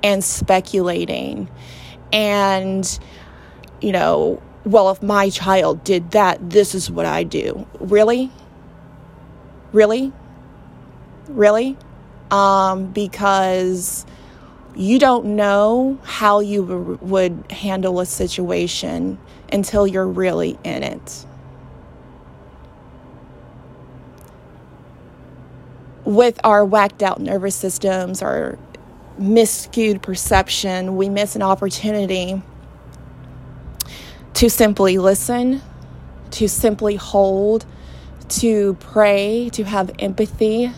and 0.02 0.24
speculating. 0.24 1.48
And, 2.12 2.98
you 3.80 3.92
know, 3.92 4.42
well, 4.64 4.90
if 4.90 5.02
my 5.02 5.30
child 5.30 5.84
did 5.84 6.10
that, 6.10 6.50
this 6.50 6.74
is 6.74 6.90
what 6.90 7.06
I 7.06 7.22
do. 7.22 7.66
Really? 7.78 8.30
Really? 9.72 10.12
Really? 11.28 11.76
Um, 12.30 12.86
because 12.86 14.04
you 14.78 15.00
don't 15.00 15.24
know 15.24 15.98
how 16.04 16.38
you 16.38 16.64
w- 16.64 16.98
would 17.02 17.50
handle 17.50 17.98
a 17.98 18.06
situation 18.06 19.18
until 19.52 19.88
you're 19.88 20.06
really 20.06 20.56
in 20.62 20.84
it. 20.84 21.26
With 26.04 26.38
our 26.44 26.64
whacked 26.64 27.02
out 27.02 27.20
nervous 27.20 27.56
systems, 27.56 28.22
our 28.22 28.56
miscued 29.20 30.00
perception, 30.00 30.96
we 30.96 31.08
miss 31.08 31.34
an 31.34 31.42
opportunity 31.42 32.40
to 34.34 34.48
simply 34.48 34.96
listen, 34.96 35.60
to 36.30 36.48
simply 36.48 36.94
hold, 36.94 37.66
to 38.28 38.74
pray, 38.74 39.50
to 39.54 39.64
have 39.64 39.90
empathy, 39.98 40.70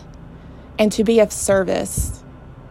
and 0.79 0.91
to 0.91 1.03
be 1.03 1.19
of 1.19 1.31
service 1.31 2.20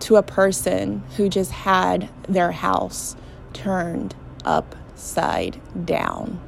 to 0.01 0.17
a 0.17 0.23
person 0.23 1.03
who 1.17 1.29
just 1.29 1.53
had 1.53 2.09
their 2.29 2.53
house 2.53 3.17
turned 3.53 4.15
upside 4.45 5.61
down. 5.87 6.41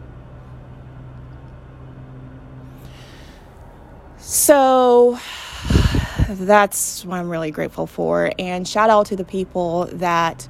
So 4.19 5.19
that's 6.29 7.05
what 7.05 7.19
I'm 7.19 7.29
really 7.29 7.51
grateful 7.51 7.87
for. 7.87 8.33
And 8.39 8.67
shout 8.67 8.89
out 8.89 9.07
to 9.07 9.17
the 9.17 9.25
people 9.25 9.87
that 9.93 10.47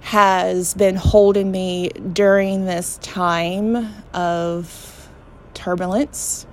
has 0.00 0.74
been 0.74 0.96
holding 0.96 1.50
me 1.50 1.88
during 1.88 2.64
this 2.64 2.98
time 2.98 3.92
of 4.14 5.08
turbulence. 5.54 6.46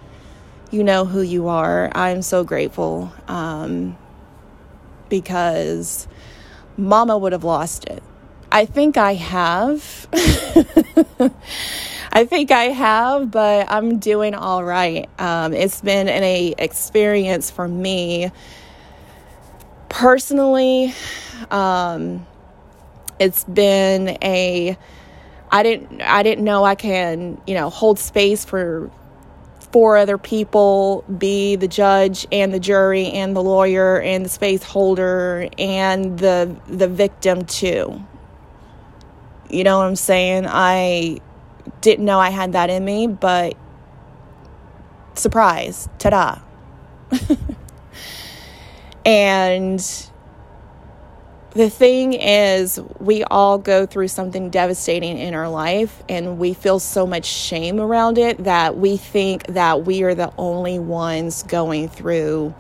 You 0.72 0.84
know 0.84 1.06
who 1.06 1.22
you 1.22 1.48
are. 1.48 1.92
I'm 1.96 2.22
so 2.22 2.44
grateful 2.44 3.14
um, 3.28 3.98
because 5.10 6.08
mama 6.78 7.18
would 7.18 7.32
have 7.32 7.44
lost 7.44 7.86
it. 7.86 8.04
I 8.52 8.66
think 8.66 8.98
I 8.98 9.16
have. 9.16 10.08
I 12.12 12.26
think 12.26 12.52
I 12.52 12.66
have, 12.66 13.30
but 13.30 13.70
I'm 13.70 14.00
doing 14.00 14.34
all 14.36 14.64
right. 14.64 15.10
Um, 15.20 15.54
it's 15.54 15.82
been 15.82 16.08
an 16.08 16.24
a 16.24 16.56
experience 16.58 17.52
for 17.52 17.68
me 17.68 18.32
personally. 19.90 20.94
Um, 21.52 22.26
it's 23.20 23.44
been 23.44 24.18
a 24.22 24.78
I 25.52 25.64
didn't 25.64 26.02
I 26.02 26.24
didn't 26.24 26.44
know 26.44 26.64
I 26.64 26.76
can 26.76 27.42
you 27.48 27.56
know 27.56 27.70
hold 27.70 28.00
space 28.00 28.46
for 28.46 28.90
four 29.76 29.98
other 29.98 30.18
people, 30.18 31.04
be 31.18 31.58
the 31.58 31.68
judge 31.68 32.26
and 32.32 32.54
the 32.54 32.62
jury 32.62 33.08
and 33.08 33.36
the 33.36 33.44
lawyer 33.44 34.00
and 34.00 34.24
the 34.24 34.30
space 34.30 34.64
holder 34.64 35.50
and 35.58 36.18
the 36.18 36.56
the 36.68 36.88
victim 36.88 37.44
too. 37.44 38.02
You 39.50 39.66
know 39.66 39.80
what 39.80 39.88
I'm 39.88 39.98
saying? 39.98 40.46
I 40.48 41.20
didn't 41.82 42.06
know 42.06 42.22
I 42.22 42.30
had 42.30 42.54
that 42.54 42.70
in 42.70 42.86
me, 42.86 43.08
but 43.08 43.58
surprise, 45.14 45.90
ta 46.00 46.10
da. 46.10 46.40
and 49.06 50.10
the 51.56 51.70
thing 51.70 52.12
is, 52.14 52.80
we 53.00 53.24
all 53.24 53.58
go 53.58 53.86
through 53.86 54.10
something 54.10 54.50
devastating 54.50 55.18
in 55.18 55.34
our 55.34 55.48
life, 55.48 56.04
and 56.10 56.38
we 56.38 56.54
feel 56.54 56.80
so 56.80 57.08
much 57.08 57.26
shame 57.26 57.80
around 57.80 58.18
it 58.18 58.44
that 58.44 58.78
we 58.78 58.98
think 58.98 59.48
that 59.48 59.86
we 59.86 60.04
are 60.04 60.14
the 60.14 60.34
only 60.38 60.80
ones 60.80 61.44
going 61.44 61.88
through 61.88 62.54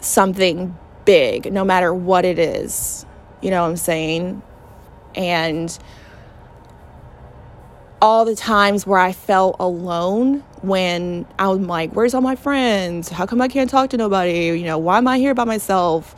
something 0.00 0.78
big, 1.04 1.52
no 1.52 1.62
matter 1.62 1.92
what 1.92 2.24
it 2.24 2.38
is. 2.38 3.04
You 3.42 3.50
know 3.50 3.62
what 3.62 3.68
I'm 3.68 3.76
saying? 3.76 4.42
And 5.14 5.78
all 8.00 8.24
the 8.24 8.36
times 8.36 8.86
where 8.86 8.98
I 8.98 9.12
felt 9.12 9.56
alone 9.60 10.40
when 10.62 11.26
I'm 11.38 11.66
like, 11.66 11.92
where's 11.92 12.14
all 12.14 12.22
my 12.22 12.36
friends? 12.36 13.10
How 13.10 13.26
come 13.26 13.42
I 13.42 13.48
can't 13.48 13.68
talk 13.68 13.90
to 13.90 13.98
nobody? 13.98 14.58
You 14.58 14.64
know, 14.64 14.78
why 14.78 14.96
am 14.96 15.06
I 15.06 15.18
here 15.18 15.34
by 15.34 15.44
myself? 15.44 16.14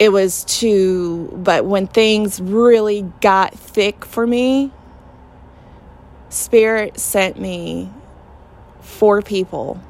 It 0.00 0.10
was 0.10 0.44
too, 0.44 1.28
but 1.36 1.66
when 1.66 1.86
things 1.86 2.40
really 2.40 3.02
got 3.20 3.54
thick 3.54 4.04
for 4.04 4.26
me, 4.26 4.72
Spirit 6.30 6.98
sent 6.98 7.38
me 7.38 7.90
four 8.80 9.20
people 9.20 9.80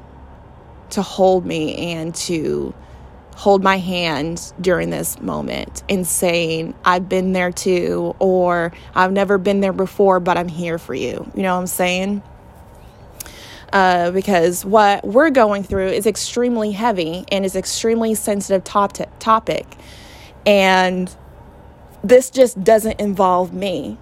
to 0.89 1.01
hold 1.01 1.45
me 1.45 1.93
and 1.93 2.13
to 2.13 2.73
hold 3.35 3.63
my 3.63 3.77
hand 3.77 4.53
during 4.59 4.89
this 4.89 5.19
moment 5.21 5.81
and 5.89 6.05
saying, 6.05 6.75
I've 6.83 7.07
been 7.07 7.31
there 7.31 7.51
too, 7.51 8.13
or 8.19 8.73
I've 8.93 9.13
never 9.13 9.37
been 9.37 9.61
there 9.61 9.73
before, 9.73 10.19
but 10.19 10.37
I'm 10.37 10.49
here 10.49 10.77
for 10.77 10.93
you. 10.93 11.31
You 11.35 11.43
know 11.43 11.55
what 11.55 11.61
I'm 11.61 11.67
saying? 11.67 12.21
Uh, 13.71 14.11
because 14.11 14.65
what 14.65 15.05
we're 15.05 15.29
going 15.29 15.63
through 15.63 15.87
is 15.87 16.05
extremely 16.05 16.71
heavy 16.71 17.23
and 17.31 17.45
is 17.45 17.55
extremely 17.55 18.13
sensitive 18.13 18.65
top 18.65 18.97
topic, 19.19 19.77
and 20.45 21.13
this 22.03 22.29
just 22.29 22.63
doesn't 22.63 22.99
involve 22.99 23.53
me, 23.53 23.97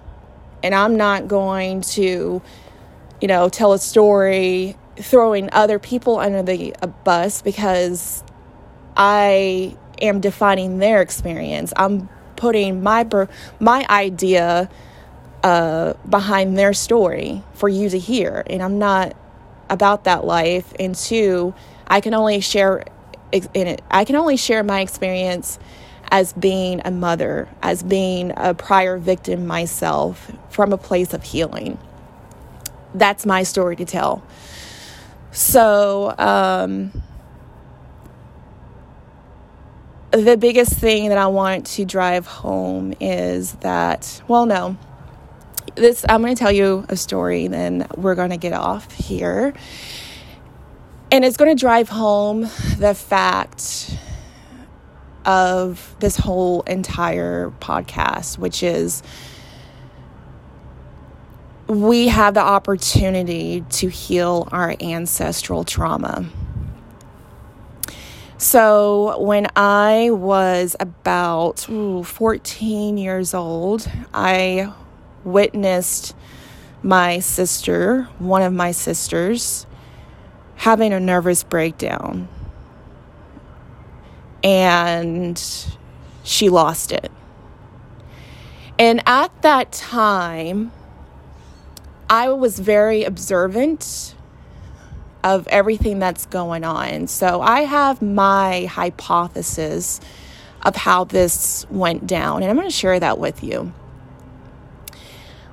and 0.62 0.74
I'm 0.74 0.96
not 0.96 1.28
going 1.28 1.82
to, 1.82 2.42
you 3.20 3.28
know, 3.28 3.48
tell 3.48 3.72
a 3.72 3.78
story 3.78 4.76
throwing 4.96 5.48
other 5.52 5.78
people 5.78 6.18
under 6.18 6.42
the 6.42 6.74
bus 7.04 7.42
because 7.42 8.22
I 8.96 9.76
am 10.00 10.20
defining 10.20 10.78
their 10.78 11.02
experience. 11.02 11.72
I'm 11.76 12.08
putting 12.36 12.82
my 12.82 13.06
my 13.58 13.86
idea 13.88 14.70
uh, 15.42 15.94
behind 16.08 16.58
their 16.58 16.72
story 16.72 17.42
for 17.54 17.68
you 17.68 17.88
to 17.90 17.98
hear, 17.98 18.42
and 18.46 18.62
I'm 18.62 18.78
not 18.78 19.16
about 19.68 20.04
that 20.04 20.24
life. 20.24 20.72
And 20.78 20.94
two, 20.94 21.54
I 21.86 22.00
can 22.00 22.14
only 22.14 22.40
share. 22.40 22.84
I 23.90 24.04
can 24.04 24.16
only 24.16 24.36
share 24.36 24.64
my 24.64 24.80
experience 24.80 25.58
as 26.10 26.32
being 26.32 26.80
a 26.84 26.90
mother, 26.90 27.48
as 27.62 27.82
being 27.82 28.32
a 28.36 28.54
prior 28.54 28.98
victim 28.98 29.46
myself 29.46 30.32
from 30.50 30.72
a 30.72 30.78
place 30.78 31.14
of 31.14 31.22
healing. 31.22 31.78
That's 32.94 33.24
my 33.24 33.44
story 33.44 33.76
to 33.76 33.84
tell. 33.84 34.22
So, 35.32 36.12
um, 36.18 36.90
the 40.10 40.36
biggest 40.36 40.72
thing 40.72 41.08
that 41.10 41.18
I 41.18 41.28
want 41.28 41.66
to 41.66 41.84
drive 41.84 42.26
home 42.26 42.94
is 43.00 43.52
that, 43.56 44.22
well, 44.26 44.46
no. 44.46 44.76
This 45.76 46.04
I'm 46.08 46.20
going 46.20 46.34
to 46.34 46.38
tell 46.38 46.50
you 46.50 46.84
a 46.88 46.96
story 46.96 47.46
then 47.46 47.86
we're 47.96 48.16
going 48.16 48.30
to 48.30 48.36
get 48.36 48.52
off 48.52 48.90
here. 48.90 49.54
And 51.12 51.24
it's 51.24 51.36
going 51.36 51.56
to 51.56 51.60
drive 51.60 51.88
home 51.88 52.42
the 52.78 52.94
fact 52.94 53.96
of 55.24 55.94
this 56.00 56.16
whole 56.16 56.62
entire 56.62 57.50
podcast, 57.60 58.38
which 58.38 58.62
is 58.62 59.02
we 61.66 62.08
have 62.08 62.34
the 62.34 62.40
opportunity 62.40 63.64
to 63.70 63.88
heal 63.88 64.48
our 64.50 64.74
ancestral 64.80 65.62
trauma. 65.64 66.28
So, 68.38 69.20
when 69.20 69.48
I 69.54 70.10
was 70.10 70.74
about 70.80 71.68
ooh, 71.68 72.02
14 72.02 72.96
years 72.96 73.34
old, 73.34 73.88
I 74.14 74.72
witnessed 75.24 76.16
my 76.82 77.18
sister, 77.20 78.04
one 78.18 78.42
of 78.42 78.52
my 78.52 78.72
sisters, 78.72 79.66
having 80.56 80.92
a 80.92 81.00
nervous 81.00 81.44
breakdown. 81.44 82.28
And 84.42 85.42
she 86.24 86.48
lost 86.48 86.92
it. 86.92 87.10
And 88.78 89.02
at 89.06 89.42
that 89.42 89.72
time, 89.72 90.72
I 92.08 92.30
was 92.30 92.58
very 92.58 93.04
observant 93.04 94.14
of 95.22 95.46
everything 95.48 95.98
that's 95.98 96.26
going 96.26 96.64
on. 96.64 97.06
So 97.06 97.40
I 97.42 97.60
have 97.60 98.00
my 98.00 98.64
hypothesis 98.64 100.00
of 100.62 100.76
how 100.76 101.04
this 101.04 101.66
went 101.70 102.06
down, 102.06 102.42
and 102.42 102.50
I'm 102.50 102.56
going 102.56 102.68
to 102.68 102.74
share 102.74 102.98
that 103.00 103.18
with 103.18 103.42
you. 103.42 103.72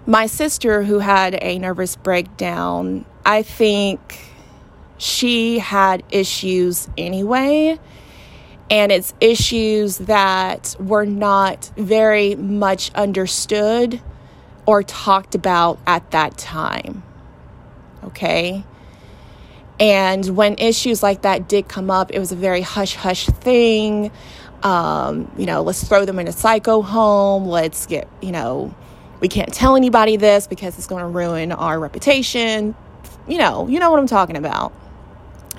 My 0.06 0.28
sister, 0.28 0.84
who 0.84 1.00
had 1.00 1.38
a 1.42 1.60
nervous 1.60 1.96
breakdown, 1.96 3.06
I 3.26 3.44
think 3.44 4.20
she 4.98 5.60
had 5.60 6.04
issues 6.10 6.90
anyway, 6.98 7.78
and 8.70 8.92
it's 8.92 9.14
issues 9.22 9.98
that 10.00 10.76
were 10.80 11.06
not 11.06 11.72
very 11.78 12.36
much 12.36 12.92
understood 12.94 14.02
or 14.66 14.84
talked 14.84 15.36
about 15.36 15.80
at 15.88 16.12
that 16.12 16.38
time. 16.38 17.04
Okay? 18.04 18.64
And 19.80 20.26
when 20.36 20.56
issues 20.58 21.04
like 21.04 21.22
that 21.22 21.48
did 21.48 21.68
come 21.68 21.90
up, 21.90 22.12
it 22.12 22.20
was 22.20 22.32
a 22.32 22.36
very 22.36 22.62
hush 22.62 22.96
hush 22.96 23.26
thing. 23.28 24.12
Um, 24.64 25.32
you 25.38 25.46
know, 25.46 25.62
let's 25.62 25.84
throw 25.88 26.06
them 26.06 26.20
in 26.20 26.28
a 26.28 26.32
psycho 26.32 26.82
home. 26.82 27.46
Let's 27.46 27.86
get, 27.86 28.08
you 28.22 28.32
know, 28.32 28.74
we 29.20 29.28
can't 29.28 29.54
tell 29.54 29.76
anybody 29.76 30.18
this 30.18 30.48
because 30.48 30.78
it's 30.78 30.88
going 30.88 31.02
to 31.02 31.08
ruin 31.08 31.52
our 31.52 31.80
reputation. 31.80 32.76
You 33.28 33.38
know, 33.38 33.68
you 33.68 33.80
know 33.80 33.92
what 33.92 34.00
I'm 34.00 34.08
talking 34.08 34.36
about. 34.36 34.74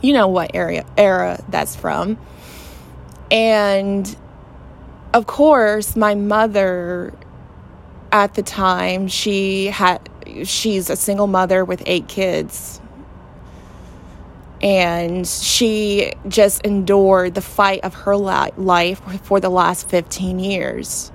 You 0.02 0.12
know 0.12 0.28
what 0.28 0.54
area 0.54 0.84
era 0.96 1.42
that's 1.48 1.76
from. 1.76 2.18
And 3.30 4.16
of 5.14 5.26
course, 5.26 5.96
my 5.96 6.14
mother 6.14 7.14
at 8.12 8.34
the 8.34 8.42
time, 8.42 9.08
she 9.08 9.66
had 9.66 10.08
she's 10.44 10.90
a 10.90 10.96
single 10.96 11.26
mother 11.26 11.64
with 11.64 11.82
eight 11.86 12.08
kids 12.08 12.80
And 14.60 15.26
she 15.26 16.12
just 16.28 16.62
endured 16.62 17.34
the 17.34 17.40
fight 17.42 17.84
of 17.84 17.94
her 17.94 18.16
life 18.16 19.00
for 19.22 19.40
the 19.40 19.50
last 19.50 19.88
15 19.88 20.40
years. 20.40 21.12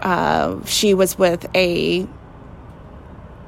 Uh, 0.00 0.64
she 0.66 0.94
was 0.94 1.18
with 1.18 1.48
a 1.54 2.06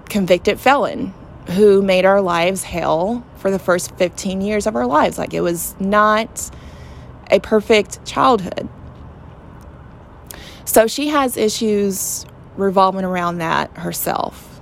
convicted 0.09 0.61
felon 0.61 1.13
who 1.51 1.83
made 1.83 2.07
our 2.07 2.23
lives 2.23 2.63
hell 2.65 3.27
for 3.37 3.51
the 3.51 3.59
first 3.59 3.95
15 3.97 4.41
years 4.41 4.67
of 4.67 4.77
our 4.77 4.87
lives. 4.87 5.19
Like 5.19 5.35
it 5.35 5.43
was 5.43 5.75
not 5.81 6.51
a 7.33 7.41
perfect 7.41 8.05
childhood. 8.05 8.69
So 10.65 10.87
she 10.87 11.09
has 11.09 11.37
issues 11.37 12.25
revolving 12.57 13.05
around 13.05 13.39
that 13.39 13.77
herself. 13.77 14.61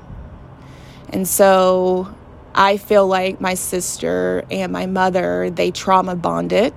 And 1.10 1.26
so 1.26 2.14
I 2.54 2.76
feel 2.78 3.06
like 3.06 3.40
my 3.40 3.54
sister 3.54 4.44
and 4.50 4.72
my 4.72 4.86
mother, 4.86 5.50
they 5.50 5.70
trauma 5.70 6.16
bonded. 6.16 6.74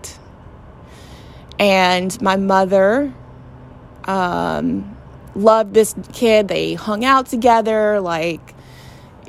And 1.60 2.20
my 2.22 2.36
mother 2.36 3.14
um, 4.06 4.98
loved 5.36 5.74
this 5.74 5.96
kid. 6.12 6.48
They 6.48 6.74
hung 6.74 7.06
out 7.06 7.28
together, 7.28 8.02
like, 8.02 8.54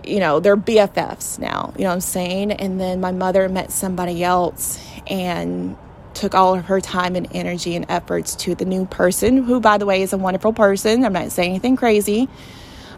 you 0.05 0.21
know, 0.21 0.41
they're 0.41 0.57
BFFs 0.57 1.39
now, 1.39 1.73
you 1.77 1.85
know 1.85 1.89
what 1.89 1.95
I'm 1.95 2.01
saying? 2.01 2.53
And 2.53 2.81
then 2.81 3.01
my 3.01 3.13
mother 3.13 3.49
met 3.49 3.71
somebody 3.73 4.23
else 4.23 4.79
and 5.07 5.77
took 6.15 6.35
all 6.35 6.55
of 6.55 6.67
her 6.67 6.81
time 6.81 7.17
and 7.17 7.29
energy 7.33 7.77
and 7.77 7.87
efforts 7.89 8.35
to 8.37 8.55
the 8.55 8.65
new 8.65 8.87
person, 8.87 9.43
who, 9.45 9.61
by 9.61 9.79
the 9.79 9.87
way, 9.87 10.03
is 10.03 10.13
a 10.13 10.19
wonderful 10.19 10.53
person. 10.53 11.05
I'm 11.05 11.13
not 11.13 11.33
saying 11.33 11.51
anything 11.51 11.77
crazy. 11.77 12.29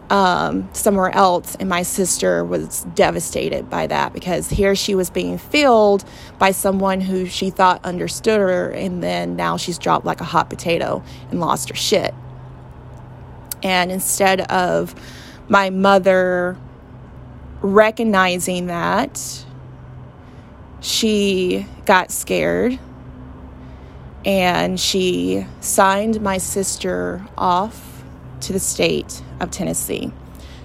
Um, 0.09 0.69
somewhere 0.73 1.11
else, 1.11 1.57
and 1.57 1.69
my 1.69 1.83
sister 1.83 2.45
was 2.45 2.85
devastated 2.95 3.69
by 3.69 3.89
that 3.89 4.13
because 4.13 4.49
here 4.49 4.77
she 4.77 4.95
was 4.95 5.11
being 5.11 5.37
filled 5.37 6.05
by 6.39 6.53
someone 6.53 7.01
who 7.01 7.27
she 7.27 7.51
thought 7.51 7.85
understood 7.85 8.39
her, 8.39 8.71
and 8.71 9.03
then 9.03 9.35
now 9.35 9.57
she's 9.57 9.79
dropped 9.79 10.07
like 10.07 10.21
a 10.21 10.25
hot 10.25 10.49
potato 10.49 11.03
and 11.31 11.41
lost 11.41 11.71
her 11.71 11.75
shit. 11.75 12.15
And 13.65 13.91
instead 13.91 14.43
of 14.43 14.95
my 15.49 15.71
mother 15.71 16.57
recognizing 17.61 18.67
that, 18.67 19.45
she 20.81 21.67
got 21.85 22.13
scared 22.13 22.79
and 24.27 24.79
she 24.81 25.47
signed 25.61 26.21
my 26.21 26.37
sister 26.37 27.25
off 27.39 28.03
to 28.41 28.53
the 28.53 28.59
state 28.59 29.23
of 29.39 29.53
Tennessee. 29.53 30.11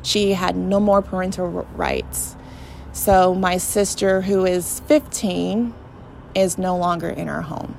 She 0.01 0.33
had 0.33 0.55
no 0.55 0.79
more 0.79 1.03
parental 1.03 1.47
rights. 1.75 2.35
So 2.91 3.35
my 3.35 3.57
sister, 3.57 4.21
who 4.21 4.45
is 4.45 4.79
15, 4.81 5.75
is 6.33 6.57
no 6.57 6.75
longer 6.75 7.09
in 7.09 7.29
our 7.29 7.41
home. 7.41 7.77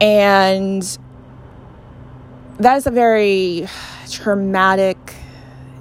And 0.00 0.98
that 2.56 2.76
is 2.78 2.86
a 2.86 2.90
very 2.90 3.68
traumatic 4.10 5.16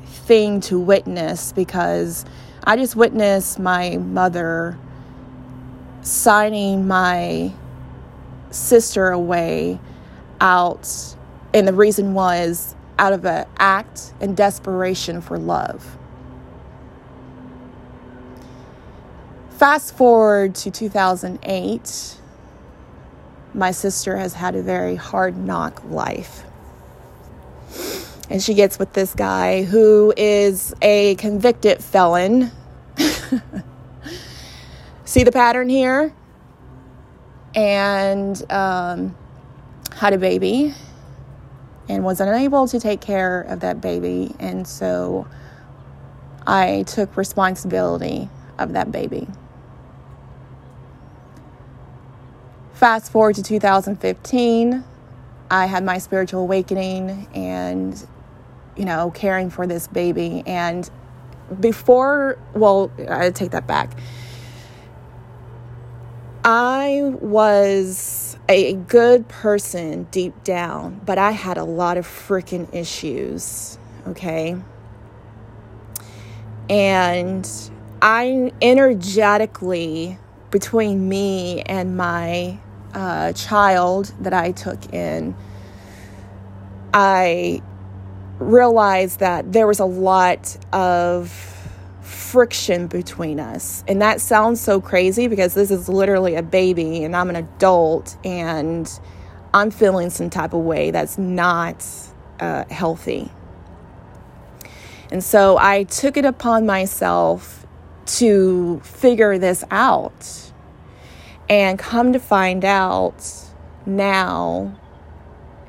thing 0.05 0.59
to 0.61 0.79
witness 0.79 1.53
because 1.53 2.25
I 2.65 2.75
just 2.75 2.95
witnessed 2.97 3.57
my 3.57 3.97
mother 3.97 4.77
signing 6.03 6.87
my 6.87 7.51
sister 8.51 9.09
away 9.09 9.79
out 10.39 11.15
and 11.53 11.67
the 11.67 11.73
reason 11.73 12.13
was 12.13 12.75
out 12.99 13.13
of 13.13 13.25
an 13.25 13.47
act 13.57 14.13
and 14.21 14.37
desperation 14.37 15.21
for 15.21 15.37
love. 15.39 15.97
Fast 19.49 19.95
forward 19.95 20.55
to 20.55 20.71
2008 20.71 22.19
my 23.53 23.71
sister 23.71 24.17
has 24.17 24.33
had 24.33 24.55
a 24.55 24.61
very 24.61 24.95
hard 24.95 25.37
knock 25.37 25.83
life. 25.85 26.43
And 28.29 28.41
she 28.41 28.53
gets 28.53 28.79
with 28.79 28.93
this 28.93 29.13
guy 29.13 29.63
who 29.63 30.13
is 30.17 30.73
a 30.81 31.15
convicted 31.15 31.83
felon 31.83 32.51
see 35.13 35.23
the 35.23 35.31
pattern 35.31 35.69
here 35.69 36.11
and 37.53 38.51
um, 38.51 39.15
had 39.95 40.11
a 40.11 40.17
baby 40.17 40.73
and 41.87 42.03
was 42.03 42.19
unable 42.19 42.67
to 42.67 42.79
take 42.79 42.99
care 42.99 43.41
of 43.43 43.59
that 43.59 43.79
baby. 43.79 44.33
And 44.39 44.67
so 44.67 45.27
I 46.47 46.83
took 46.87 47.15
responsibility 47.15 48.27
of 48.57 48.73
that 48.73 48.91
baby. 48.91 49.27
Fast 52.73 53.11
forward 53.11 53.35
to 53.35 53.43
2015, 53.43 54.83
I 55.51 55.65
had 55.67 55.83
my 55.83 55.99
spiritual 55.99 56.41
awakening 56.41 57.27
and, 57.35 58.03
you 58.75 58.85
know, 58.85 59.11
caring 59.11 59.51
for 59.51 59.67
this 59.67 59.85
baby. 59.85 60.41
And 60.47 60.89
before, 61.59 62.39
well, 62.55 62.91
I 63.07 63.29
take 63.29 63.51
that 63.51 63.67
back 63.67 63.95
I 66.45 67.01
was 67.21 68.37
a 68.49 68.73
good 68.73 69.29
person 69.29 70.07
deep 70.11 70.43
down, 70.43 70.99
but 71.05 71.17
I 71.17 71.31
had 71.31 71.57
a 71.57 71.63
lot 71.63 71.97
of 71.97 72.05
freaking 72.05 72.73
issues, 72.75 73.77
okay? 74.07 74.57
And 76.69 77.49
I 78.01 78.51
energetically, 78.61 80.17
between 80.51 81.07
me 81.07 81.61
and 81.61 81.95
my 81.95 82.59
uh, 82.93 83.31
child 83.33 84.13
that 84.19 84.33
I 84.33 84.51
took 84.51 84.93
in, 84.93 85.35
I 86.93 87.61
realized 88.39 89.19
that 89.19 89.53
there 89.53 89.65
was 89.65 89.79
a 89.79 89.85
lot 89.85 90.57
of 90.73 91.52
friction 92.13 92.87
between 92.87 93.39
us. 93.39 93.83
And 93.87 94.01
that 94.01 94.21
sounds 94.21 94.61
so 94.61 94.79
crazy 94.79 95.27
because 95.27 95.53
this 95.53 95.71
is 95.71 95.89
literally 95.89 96.35
a 96.35 96.43
baby 96.43 97.03
and 97.03 97.15
I'm 97.15 97.29
an 97.29 97.35
adult 97.35 98.15
and 98.23 98.89
I'm 99.53 99.71
feeling 99.71 100.09
some 100.09 100.29
type 100.29 100.53
of 100.53 100.61
way 100.61 100.91
that's 100.91 101.17
not 101.17 101.85
uh, 102.39 102.65
healthy. 102.69 103.31
And 105.11 105.23
so 105.23 105.57
I 105.57 105.83
took 105.83 106.17
it 106.17 106.25
upon 106.25 106.65
myself 106.65 107.65
to 108.05 108.79
figure 108.83 109.37
this 109.37 109.63
out 109.69 110.51
and 111.49 111.77
come 111.77 112.13
to 112.13 112.19
find 112.19 112.65
out 112.65 113.23
now. 113.85 114.79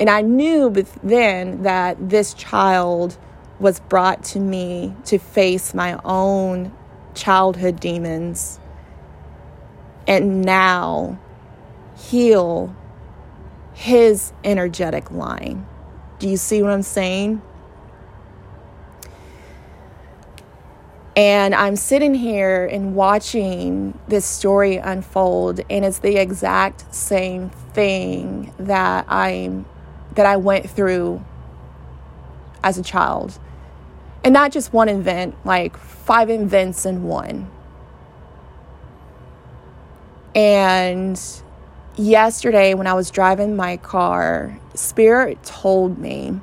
And 0.01 0.09
I 0.09 0.23
knew 0.23 0.71
then 1.03 1.63
that 1.63 2.09
this 2.09 2.35
child 2.35 3.19
was 3.59 3.81
brought 3.81 4.25
to 4.25 4.41
me 4.41 4.95
to 5.05 5.19
face 5.19 5.75
my 5.75 5.99
own 6.05 6.73
childhood 7.15 7.79
demons 7.81 8.59
and 10.07 10.43
now 10.43 11.19
heal 11.97 12.75
his 13.73 14.33
energetic 14.43 15.11
line. 15.11 15.67
Do 16.19 16.29
you 16.29 16.37
see 16.37 16.63
what 16.63 16.73
I'm 16.73 16.83
saying? 16.83 17.43
And 21.17 21.55
I'm 21.55 21.77
sitting 21.77 22.15
here 22.15 22.67
and 22.67 22.97
watching 22.97 23.99
this 24.09 24.27
story 24.27 24.77
unfold 24.79 25.61
and 25.71 25.85
it's 25.85 26.01
the 26.01 26.17
exact 26.17 26.93
same 26.93 27.51
thing 27.51 28.53
that 28.59 29.07
I'm 29.09 29.65
that 30.17 30.27
I 30.27 30.37
went 30.37 30.69
through 30.69 31.25
as 32.65 32.79
a 32.79 32.83
child. 32.83 33.39
And 34.25 34.33
not 34.33 34.53
just 34.53 34.73
one 34.73 34.89
event, 34.89 35.37
like 35.45 35.77
five 35.77 36.31
events 36.31 36.87
in 36.87 37.05
one. 37.05 37.51
And 40.35 41.21
yesterday, 41.97 42.75
when 42.75 42.87
I 42.87 42.95
was 42.95 43.11
driving 43.11 43.55
my 43.55 43.77
car, 43.77 44.59
Spirit 44.75 45.43
told 45.45 45.99
me 45.99 46.41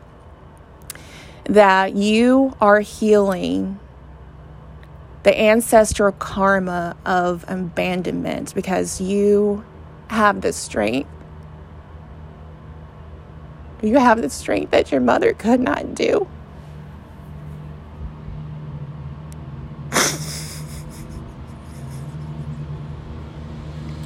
that 1.46 1.96
you 1.96 2.56
are 2.62 2.80
healing 2.80 3.80
the 5.24 5.39
ancestral 5.39 6.12
karma 6.13 6.96
of 7.06 7.46
abandonment 7.48 8.56
because 8.56 9.02
you 9.02 9.65
have 10.08 10.41
the 10.41 10.54
strength. 10.54 11.10
You 13.82 13.98
have 13.98 14.22
the 14.22 14.30
strength 14.30 14.72
that 14.72 14.91
your 14.91 15.02
mother 15.02 15.34
could 15.34 15.60
not 15.60 15.96
do. 15.96 16.28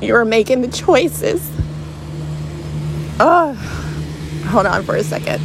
You 0.06 0.14
were 0.14 0.24
making 0.24 0.62
the 0.62 0.68
choices. 0.68 1.50
Oh, 3.20 3.54
hold 4.46 4.68
on 4.68 4.84
for 4.84 4.96
a 4.96 5.04
second. 5.04 5.42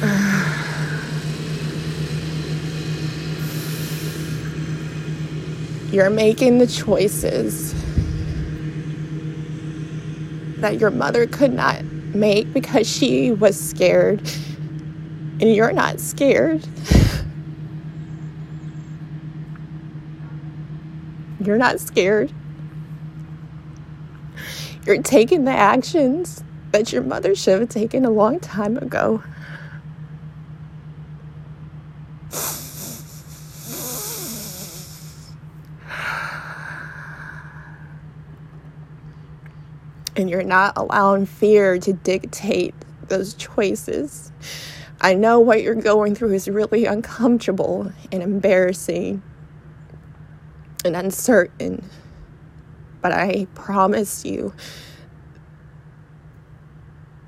You're 5.92 6.10
making 6.10 6.58
the 6.58 6.68
choices 6.68 7.74
that 10.60 10.78
your 10.78 10.92
mother 10.92 11.26
could 11.26 11.52
not 11.52 11.82
make 12.14 12.52
because 12.52 12.88
she 12.88 13.32
was 13.32 13.58
scared, 13.58 14.20
and 15.40 15.52
you're 15.52 15.72
not 15.72 15.98
scared. 15.98 16.64
You're 21.48 21.56
not 21.56 21.80
scared. 21.80 22.30
You're 24.84 25.02
taking 25.02 25.46
the 25.46 25.50
actions 25.50 26.44
that 26.72 26.92
your 26.92 27.00
mother 27.00 27.34
should 27.34 27.60
have 27.60 27.70
taken 27.70 28.04
a 28.04 28.10
long 28.10 28.38
time 28.38 28.76
ago. 28.76 29.22
And 40.14 40.28
you're 40.28 40.42
not 40.42 40.74
allowing 40.76 41.24
fear 41.24 41.78
to 41.78 41.94
dictate 41.94 42.74
those 43.06 43.32
choices. 43.32 44.32
I 45.00 45.14
know 45.14 45.40
what 45.40 45.62
you're 45.62 45.74
going 45.74 46.14
through 46.14 46.34
is 46.34 46.46
really 46.46 46.84
uncomfortable 46.84 47.90
and 48.12 48.22
embarrassing 48.22 49.22
and 50.88 50.96
uncertain. 50.96 51.88
But 53.00 53.12
I 53.12 53.46
promise 53.54 54.24
you, 54.24 54.52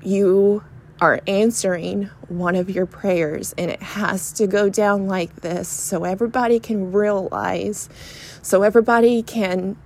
you 0.03 0.63
are 0.99 1.21
answering 1.25 2.09
one 2.27 2.55
of 2.55 2.69
your 2.69 2.85
prayers, 2.85 3.55
and 3.57 3.71
it 3.71 3.81
has 3.81 4.33
to 4.33 4.47
go 4.47 4.69
down 4.69 5.07
like 5.07 5.37
this 5.37 5.69
so 5.69 6.03
everybody 6.03 6.59
can 6.59 6.91
realize, 6.91 7.87
so 8.41 8.63
everybody 8.63 9.23
can. 9.23 9.77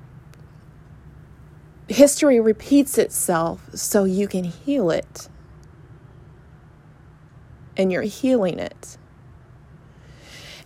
History 1.88 2.40
repeats 2.40 2.98
itself 2.98 3.70
so 3.76 4.06
you 4.06 4.28
can 4.28 4.44
heal 4.44 4.90
it. 4.90 5.30
And 7.78 7.92
you're 7.92 8.02
healing 8.02 8.58
it. 8.58 8.98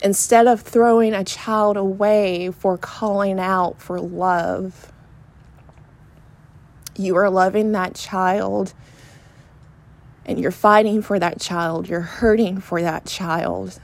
Instead 0.01 0.47
of 0.47 0.61
throwing 0.61 1.13
a 1.13 1.23
child 1.23 1.75
away 1.75 2.49
for 2.51 2.77
calling 2.77 3.39
out 3.39 3.81
for 3.81 3.99
love, 3.99 4.93
you 6.95 7.15
are 7.15 7.29
loving 7.29 7.73
that 7.73 7.95
child 7.95 8.73
and 10.25 10.39
you're 10.39 10.51
fighting 10.51 11.01
for 11.01 11.19
that 11.19 11.39
child, 11.39 11.89
you're 11.89 12.01
hurting 12.01 12.61
for 12.61 12.81
that 12.81 13.05
child, 13.05 13.79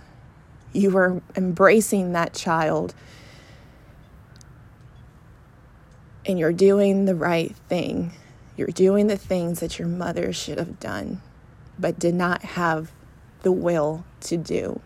you 0.74 0.96
are 0.96 1.22
embracing 1.36 2.14
that 2.14 2.34
child, 2.34 2.94
and 6.26 6.38
you're 6.38 6.54
doing 6.54 7.06
the 7.06 7.16
right 7.16 7.56
thing. 7.68 8.12
You're 8.58 8.68
doing 8.68 9.08
the 9.08 9.18
things 9.18 9.60
that 9.60 9.80
your 9.80 9.88
mother 9.88 10.32
should 10.32 10.58
have 10.58 10.80
done, 10.80 11.22
but 11.78 12.00
did 12.00 12.16
not 12.16 12.44
have 12.44 12.92
the 13.42 13.52
will 13.52 14.06
to 14.22 14.38
do. 14.38 14.82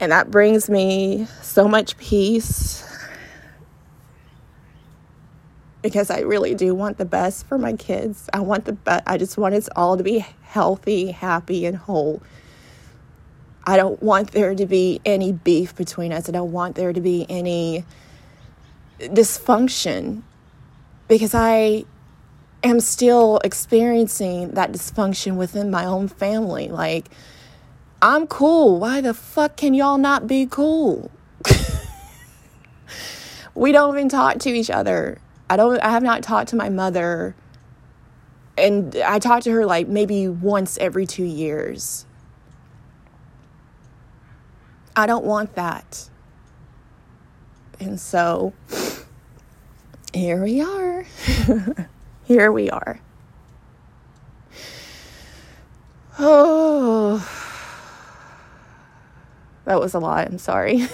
And 0.00 0.12
that 0.12 0.30
brings 0.30 0.68
me 0.68 1.26
so 1.40 1.68
much 1.68 1.96
peace 1.96 2.84
because 5.82 6.10
I 6.10 6.20
really 6.20 6.54
do 6.54 6.74
want 6.74 6.96
the 6.96 7.04
best 7.04 7.46
for 7.46 7.58
my 7.58 7.74
kids. 7.74 8.28
I 8.32 8.40
want 8.40 8.64
the 8.64 8.72
best. 8.72 9.02
I 9.06 9.18
just 9.18 9.36
want 9.36 9.54
us 9.54 9.68
all 9.76 9.96
to 9.96 10.02
be 10.02 10.24
healthy, 10.42 11.10
happy, 11.10 11.66
and 11.66 11.76
whole. 11.76 12.22
I 13.66 13.76
don't 13.76 14.02
want 14.02 14.32
there 14.32 14.54
to 14.54 14.66
be 14.66 15.00
any 15.04 15.32
beef 15.32 15.76
between 15.76 16.12
us. 16.12 16.28
I 16.28 16.32
don't 16.32 16.52
want 16.52 16.74
there 16.74 16.92
to 16.92 17.00
be 17.00 17.26
any 17.28 17.84
dysfunction 18.98 20.22
because 21.06 21.34
I 21.34 21.84
am 22.62 22.80
still 22.80 23.40
experiencing 23.44 24.52
that 24.52 24.72
dysfunction 24.72 25.36
within 25.36 25.70
my 25.70 25.84
own 25.84 26.08
family. 26.08 26.68
Like, 26.68 27.10
I'm 28.04 28.26
cool. 28.26 28.80
Why 28.80 29.00
the 29.00 29.14
fuck 29.14 29.56
can 29.56 29.72
y'all 29.72 29.96
not 29.96 30.26
be 30.26 30.44
cool? 30.44 31.10
we 33.54 33.72
don't 33.72 33.96
even 33.96 34.10
talk 34.10 34.40
to 34.40 34.50
each 34.50 34.68
other. 34.68 35.16
I 35.48 35.56
don't 35.56 35.80
I 35.80 35.88
have 35.88 36.02
not 36.02 36.22
talked 36.22 36.50
to 36.50 36.56
my 36.56 36.68
mother 36.68 37.34
and 38.58 38.94
I 38.96 39.18
talk 39.20 39.42
to 39.44 39.52
her 39.52 39.64
like 39.64 39.88
maybe 39.88 40.28
once 40.28 40.76
every 40.76 41.06
2 41.06 41.24
years. 41.24 42.04
I 44.94 45.06
don't 45.06 45.24
want 45.24 45.54
that. 45.54 46.10
And 47.80 47.98
so 47.98 48.52
here 50.12 50.42
we 50.42 50.60
are. 50.60 51.06
here 52.24 52.52
we 52.52 52.68
are. 52.68 53.00
Oh 56.16 57.43
that 59.64 59.80
was 59.80 59.94
a 59.94 59.98
lot. 59.98 60.26
I'm 60.26 60.38
sorry. 60.38 60.86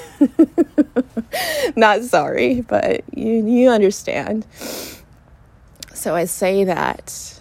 Not 1.77 2.03
sorry, 2.03 2.61
but 2.63 3.03
you 3.15 3.47
you 3.47 3.71
understand. 3.71 4.47
So 5.93 6.15
I 6.15 6.25
say 6.25 6.65
that 6.65 7.41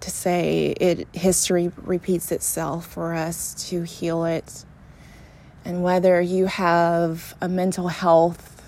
to 0.00 0.10
say 0.10 0.74
it 0.80 1.06
history 1.12 1.70
repeats 1.76 2.32
itself 2.32 2.86
for 2.86 3.14
us 3.14 3.68
to 3.68 3.82
heal 3.82 4.24
it. 4.24 4.64
And 5.64 5.82
whether 5.82 6.20
you 6.20 6.46
have 6.46 7.34
a 7.40 7.48
mental 7.48 7.88
health, 7.88 8.62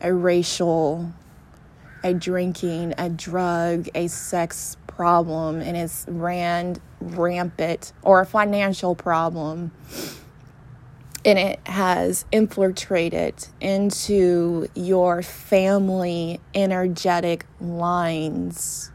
a 0.00 0.12
racial, 0.12 1.12
a 2.02 2.14
drinking, 2.14 2.94
a 2.98 3.08
drug, 3.08 3.88
a 3.94 4.08
sex 4.08 4.76
problem 4.86 5.60
and 5.60 5.76
it's 5.76 6.04
ran 6.08 6.76
rampant 7.00 7.92
or 8.02 8.20
a 8.20 8.26
financial 8.26 8.94
problem 8.94 9.72
and 11.24 11.38
it 11.38 11.60
has 11.66 12.24
infiltrated 12.32 13.46
into 13.60 14.68
your 14.74 15.22
family 15.22 16.40
energetic 16.54 17.44
lines, 17.60 18.90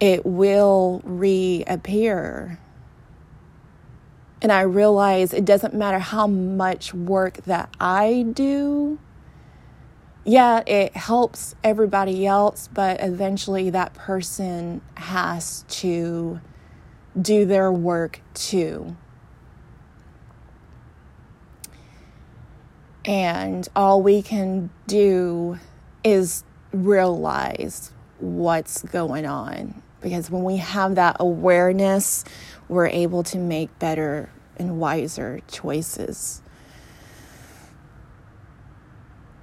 it 0.00 0.26
will 0.26 1.00
reappear. 1.04 2.58
And 4.42 4.52
I 4.52 4.60
realize 4.60 5.32
it 5.32 5.46
doesn't 5.46 5.72
matter 5.72 5.98
how 5.98 6.26
much 6.26 6.92
work 6.92 7.38
that 7.44 7.70
I 7.80 8.26
do 8.34 8.98
yeah, 10.24 10.62
it 10.66 10.96
helps 10.96 11.54
everybody 11.62 12.26
else, 12.26 12.68
but 12.72 12.98
eventually 13.00 13.70
that 13.70 13.92
person 13.94 14.80
has 14.94 15.64
to 15.68 16.40
do 17.20 17.44
their 17.44 17.70
work 17.70 18.20
too. 18.32 18.96
And 23.04 23.68
all 23.76 24.00
we 24.00 24.22
can 24.22 24.70
do 24.86 25.58
is 26.02 26.42
realize 26.72 27.92
what's 28.18 28.80
going 28.82 29.26
on. 29.26 29.82
Because 30.00 30.30
when 30.30 30.42
we 30.42 30.56
have 30.56 30.94
that 30.94 31.16
awareness, 31.20 32.24
we're 32.68 32.86
able 32.86 33.22
to 33.24 33.38
make 33.38 33.78
better 33.78 34.30
and 34.56 34.78
wiser 34.78 35.40
choices 35.48 36.40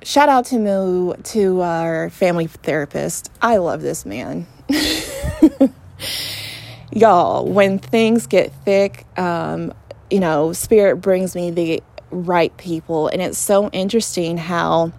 shout 0.04 0.30
out 0.30 0.46
to 0.46 0.60
Moo, 0.60 1.14
to 1.16 1.62
our 1.62 2.10
family 2.10 2.48
therapist. 2.48 3.32
I 3.42 3.58
love 3.58 3.82
this 3.82 4.06
man. 4.06 4.48
Y'all, 6.92 7.46
when 7.48 7.80
things 7.80 8.28
get 8.28 8.52
thick, 8.66 9.06
um, 9.18 9.74
you 10.10 10.20
know, 10.20 10.52
Spirit 10.54 10.98
brings 10.98 11.36
me 11.36 11.52
the 11.52 11.82
right 12.12 12.56
people. 12.58 13.08
And 13.08 13.22
it's 13.22 13.38
so 13.38 13.70
interesting 13.70 14.38
how 14.38 14.92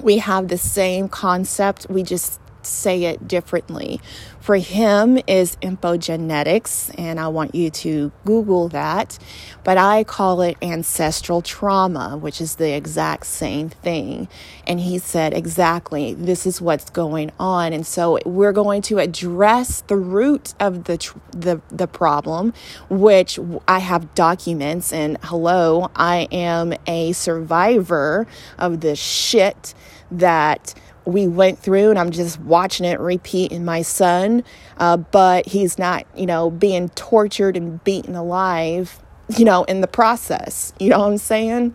we 0.00 0.18
have 0.18 0.48
the 0.48 0.58
same 0.58 1.08
concept. 1.08 1.86
We 1.88 2.02
just 2.02 2.38
say 2.66 3.04
it 3.04 3.26
differently. 3.28 4.00
For 4.40 4.56
him 4.56 5.20
is 5.28 5.56
epigenetics, 5.62 6.92
and 6.98 7.20
I 7.20 7.28
want 7.28 7.54
you 7.54 7.70
to 7.70 8.10
Google 8.24 8.68
that. 8.70 9.16
But 9.62 9.78
I 9.78 10.02
call 10.02 10.40
it 10.40 10.56
ancestral 10.60 11.42
trauma, 11.42 12.16
which 12.16 12.40
is 12.40 12.56
the 12.56 12.74
exact 12.74 13.26
same 13.26 13.68
thing. 13.68 14.28
And 14.66 14.80
he 14.80 14.98
said, 14.98 15.32
exactly, 15.32 16.14
this 16.14 16.44
is 16.44 16.60
what's 16.60 16.90
going 16.90 17.30
on. 17.38 17.72
And 17.72 17.86
so 17.86 18.18
we're 18.26 18.52
going 18.52 18.82
to 18.82 18.98
address 18.98 19.82
the 19.82 19.96
root 19.96 20.54
of 20.58 20.84
the, 20.84 20.98
the, 21.30 21.60
the 21.70 21.86
problem, 21.86 22.52
which 22.90 23.38
I 23.68 23.78
have 23.78 24.12
documents. 24.16 24.92
And 24.92 25.18
hello, 25.22 25.88
I 25.94 26.26
am 26.32 26.74
a 26.88 27.12
survivor 27.12 28.26
of 28.58 28.80
this 28.80 28.98
shit 28.98 29.74
that 30.10 30.74
we 31.04 31.26
went 31.26 31.58
through 31.58 31.90
and 31.90 31.98
I'm 31.98 32.10
just 32.10 32.38
watching 32.40 32.86
it 32.86 33.00
repeat 33.00 33.52
in 33.52 33.64
my 33.64 33.82
son. 33.82 34.44
Uh, 34.78 34.96
but 34.96 35.46
he's 35.46 35.78
not, 35.78 36.06
you 36.16 36.26
know, 36.26 36.50
being 36.50 36.88
tortured 36.90 37.56
and 37.56 37.82
beaten 37.84 38.14
alive. 38.14 38.98
you 39.36 39.44
know, 39.44 39.64
in 39.64 39.80
the 39.80 39.86
process. 39.86 40.72
You 40.78 40.90
know 40.90 40.98
what 40.98 41.08
I'm 41.08 41.18
saying? 41.18 41.74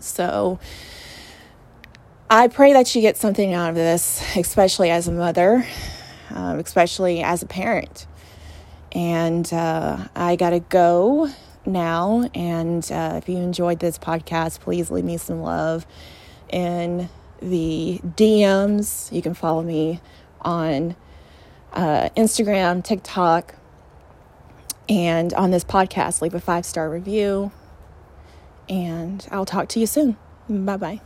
So 0.00 0.58
I 2.28 2.48
pray 2.48 2.72
that 2.72 2.94
you 2.94 3.02
get 3.02 3.16
something 3.16 3.52
out 3.52 3.70
of 3.70 3.74
this, 3.74 4.22
especially 4.36 4.90
as 4.90 5.08
a 5.08 5.12
mother, 5.12 5.66
um, 6.30 6.58
especially 6.58 7.22
as 7.22 7.42
a 7.42 7.46
parent. 7.46 8.06
And 8.92 9.50
uh, 9.52 10.08
I 10.14 10.36
got 10.36 10.50
to 10.50 10.60
go 10.60 11.30
now. 11.64 12.28
And 12.34 12.90
uh, 12.90 13.14
if 13.22 13.28
you 13.28 13.36
enjoyed 13.36 13.78
this 13.78 13.98
podcast, 13.98 14.60
please 14.60 14.90
leave 14.90 15.04
me 15.04 15.16
some 15.16 15.42
love 15.42 15.86
in 16.50 17.08
the 17.42 18.00
DMs. 18.04 19.12
You 19.12 19.22
can 19.22 19.34
follow 19.34 19.62
me 19.62 20.00
on 20.40 20.96
uh, 21.72 22.08
Instagram, 22.16 22.84
TikTok, 22.84 23.54
and 24.88 25.32
on 25.34 25.50
this 25.50 25.64
podcast, 25.64 26.22
leave 26.22 26.34
a 26.34 26.40
five 26.40 26.64
star 26.66 26.90
review. 26.90 27.52
And 28.68 29.26
I'll 29.30 29.46
talk 29.46 29.68
to 29.70 29.80
you 29.80 29.86
soon. 29.86 30.16
Bye 30.48 30.76
bye. 30.76 31.00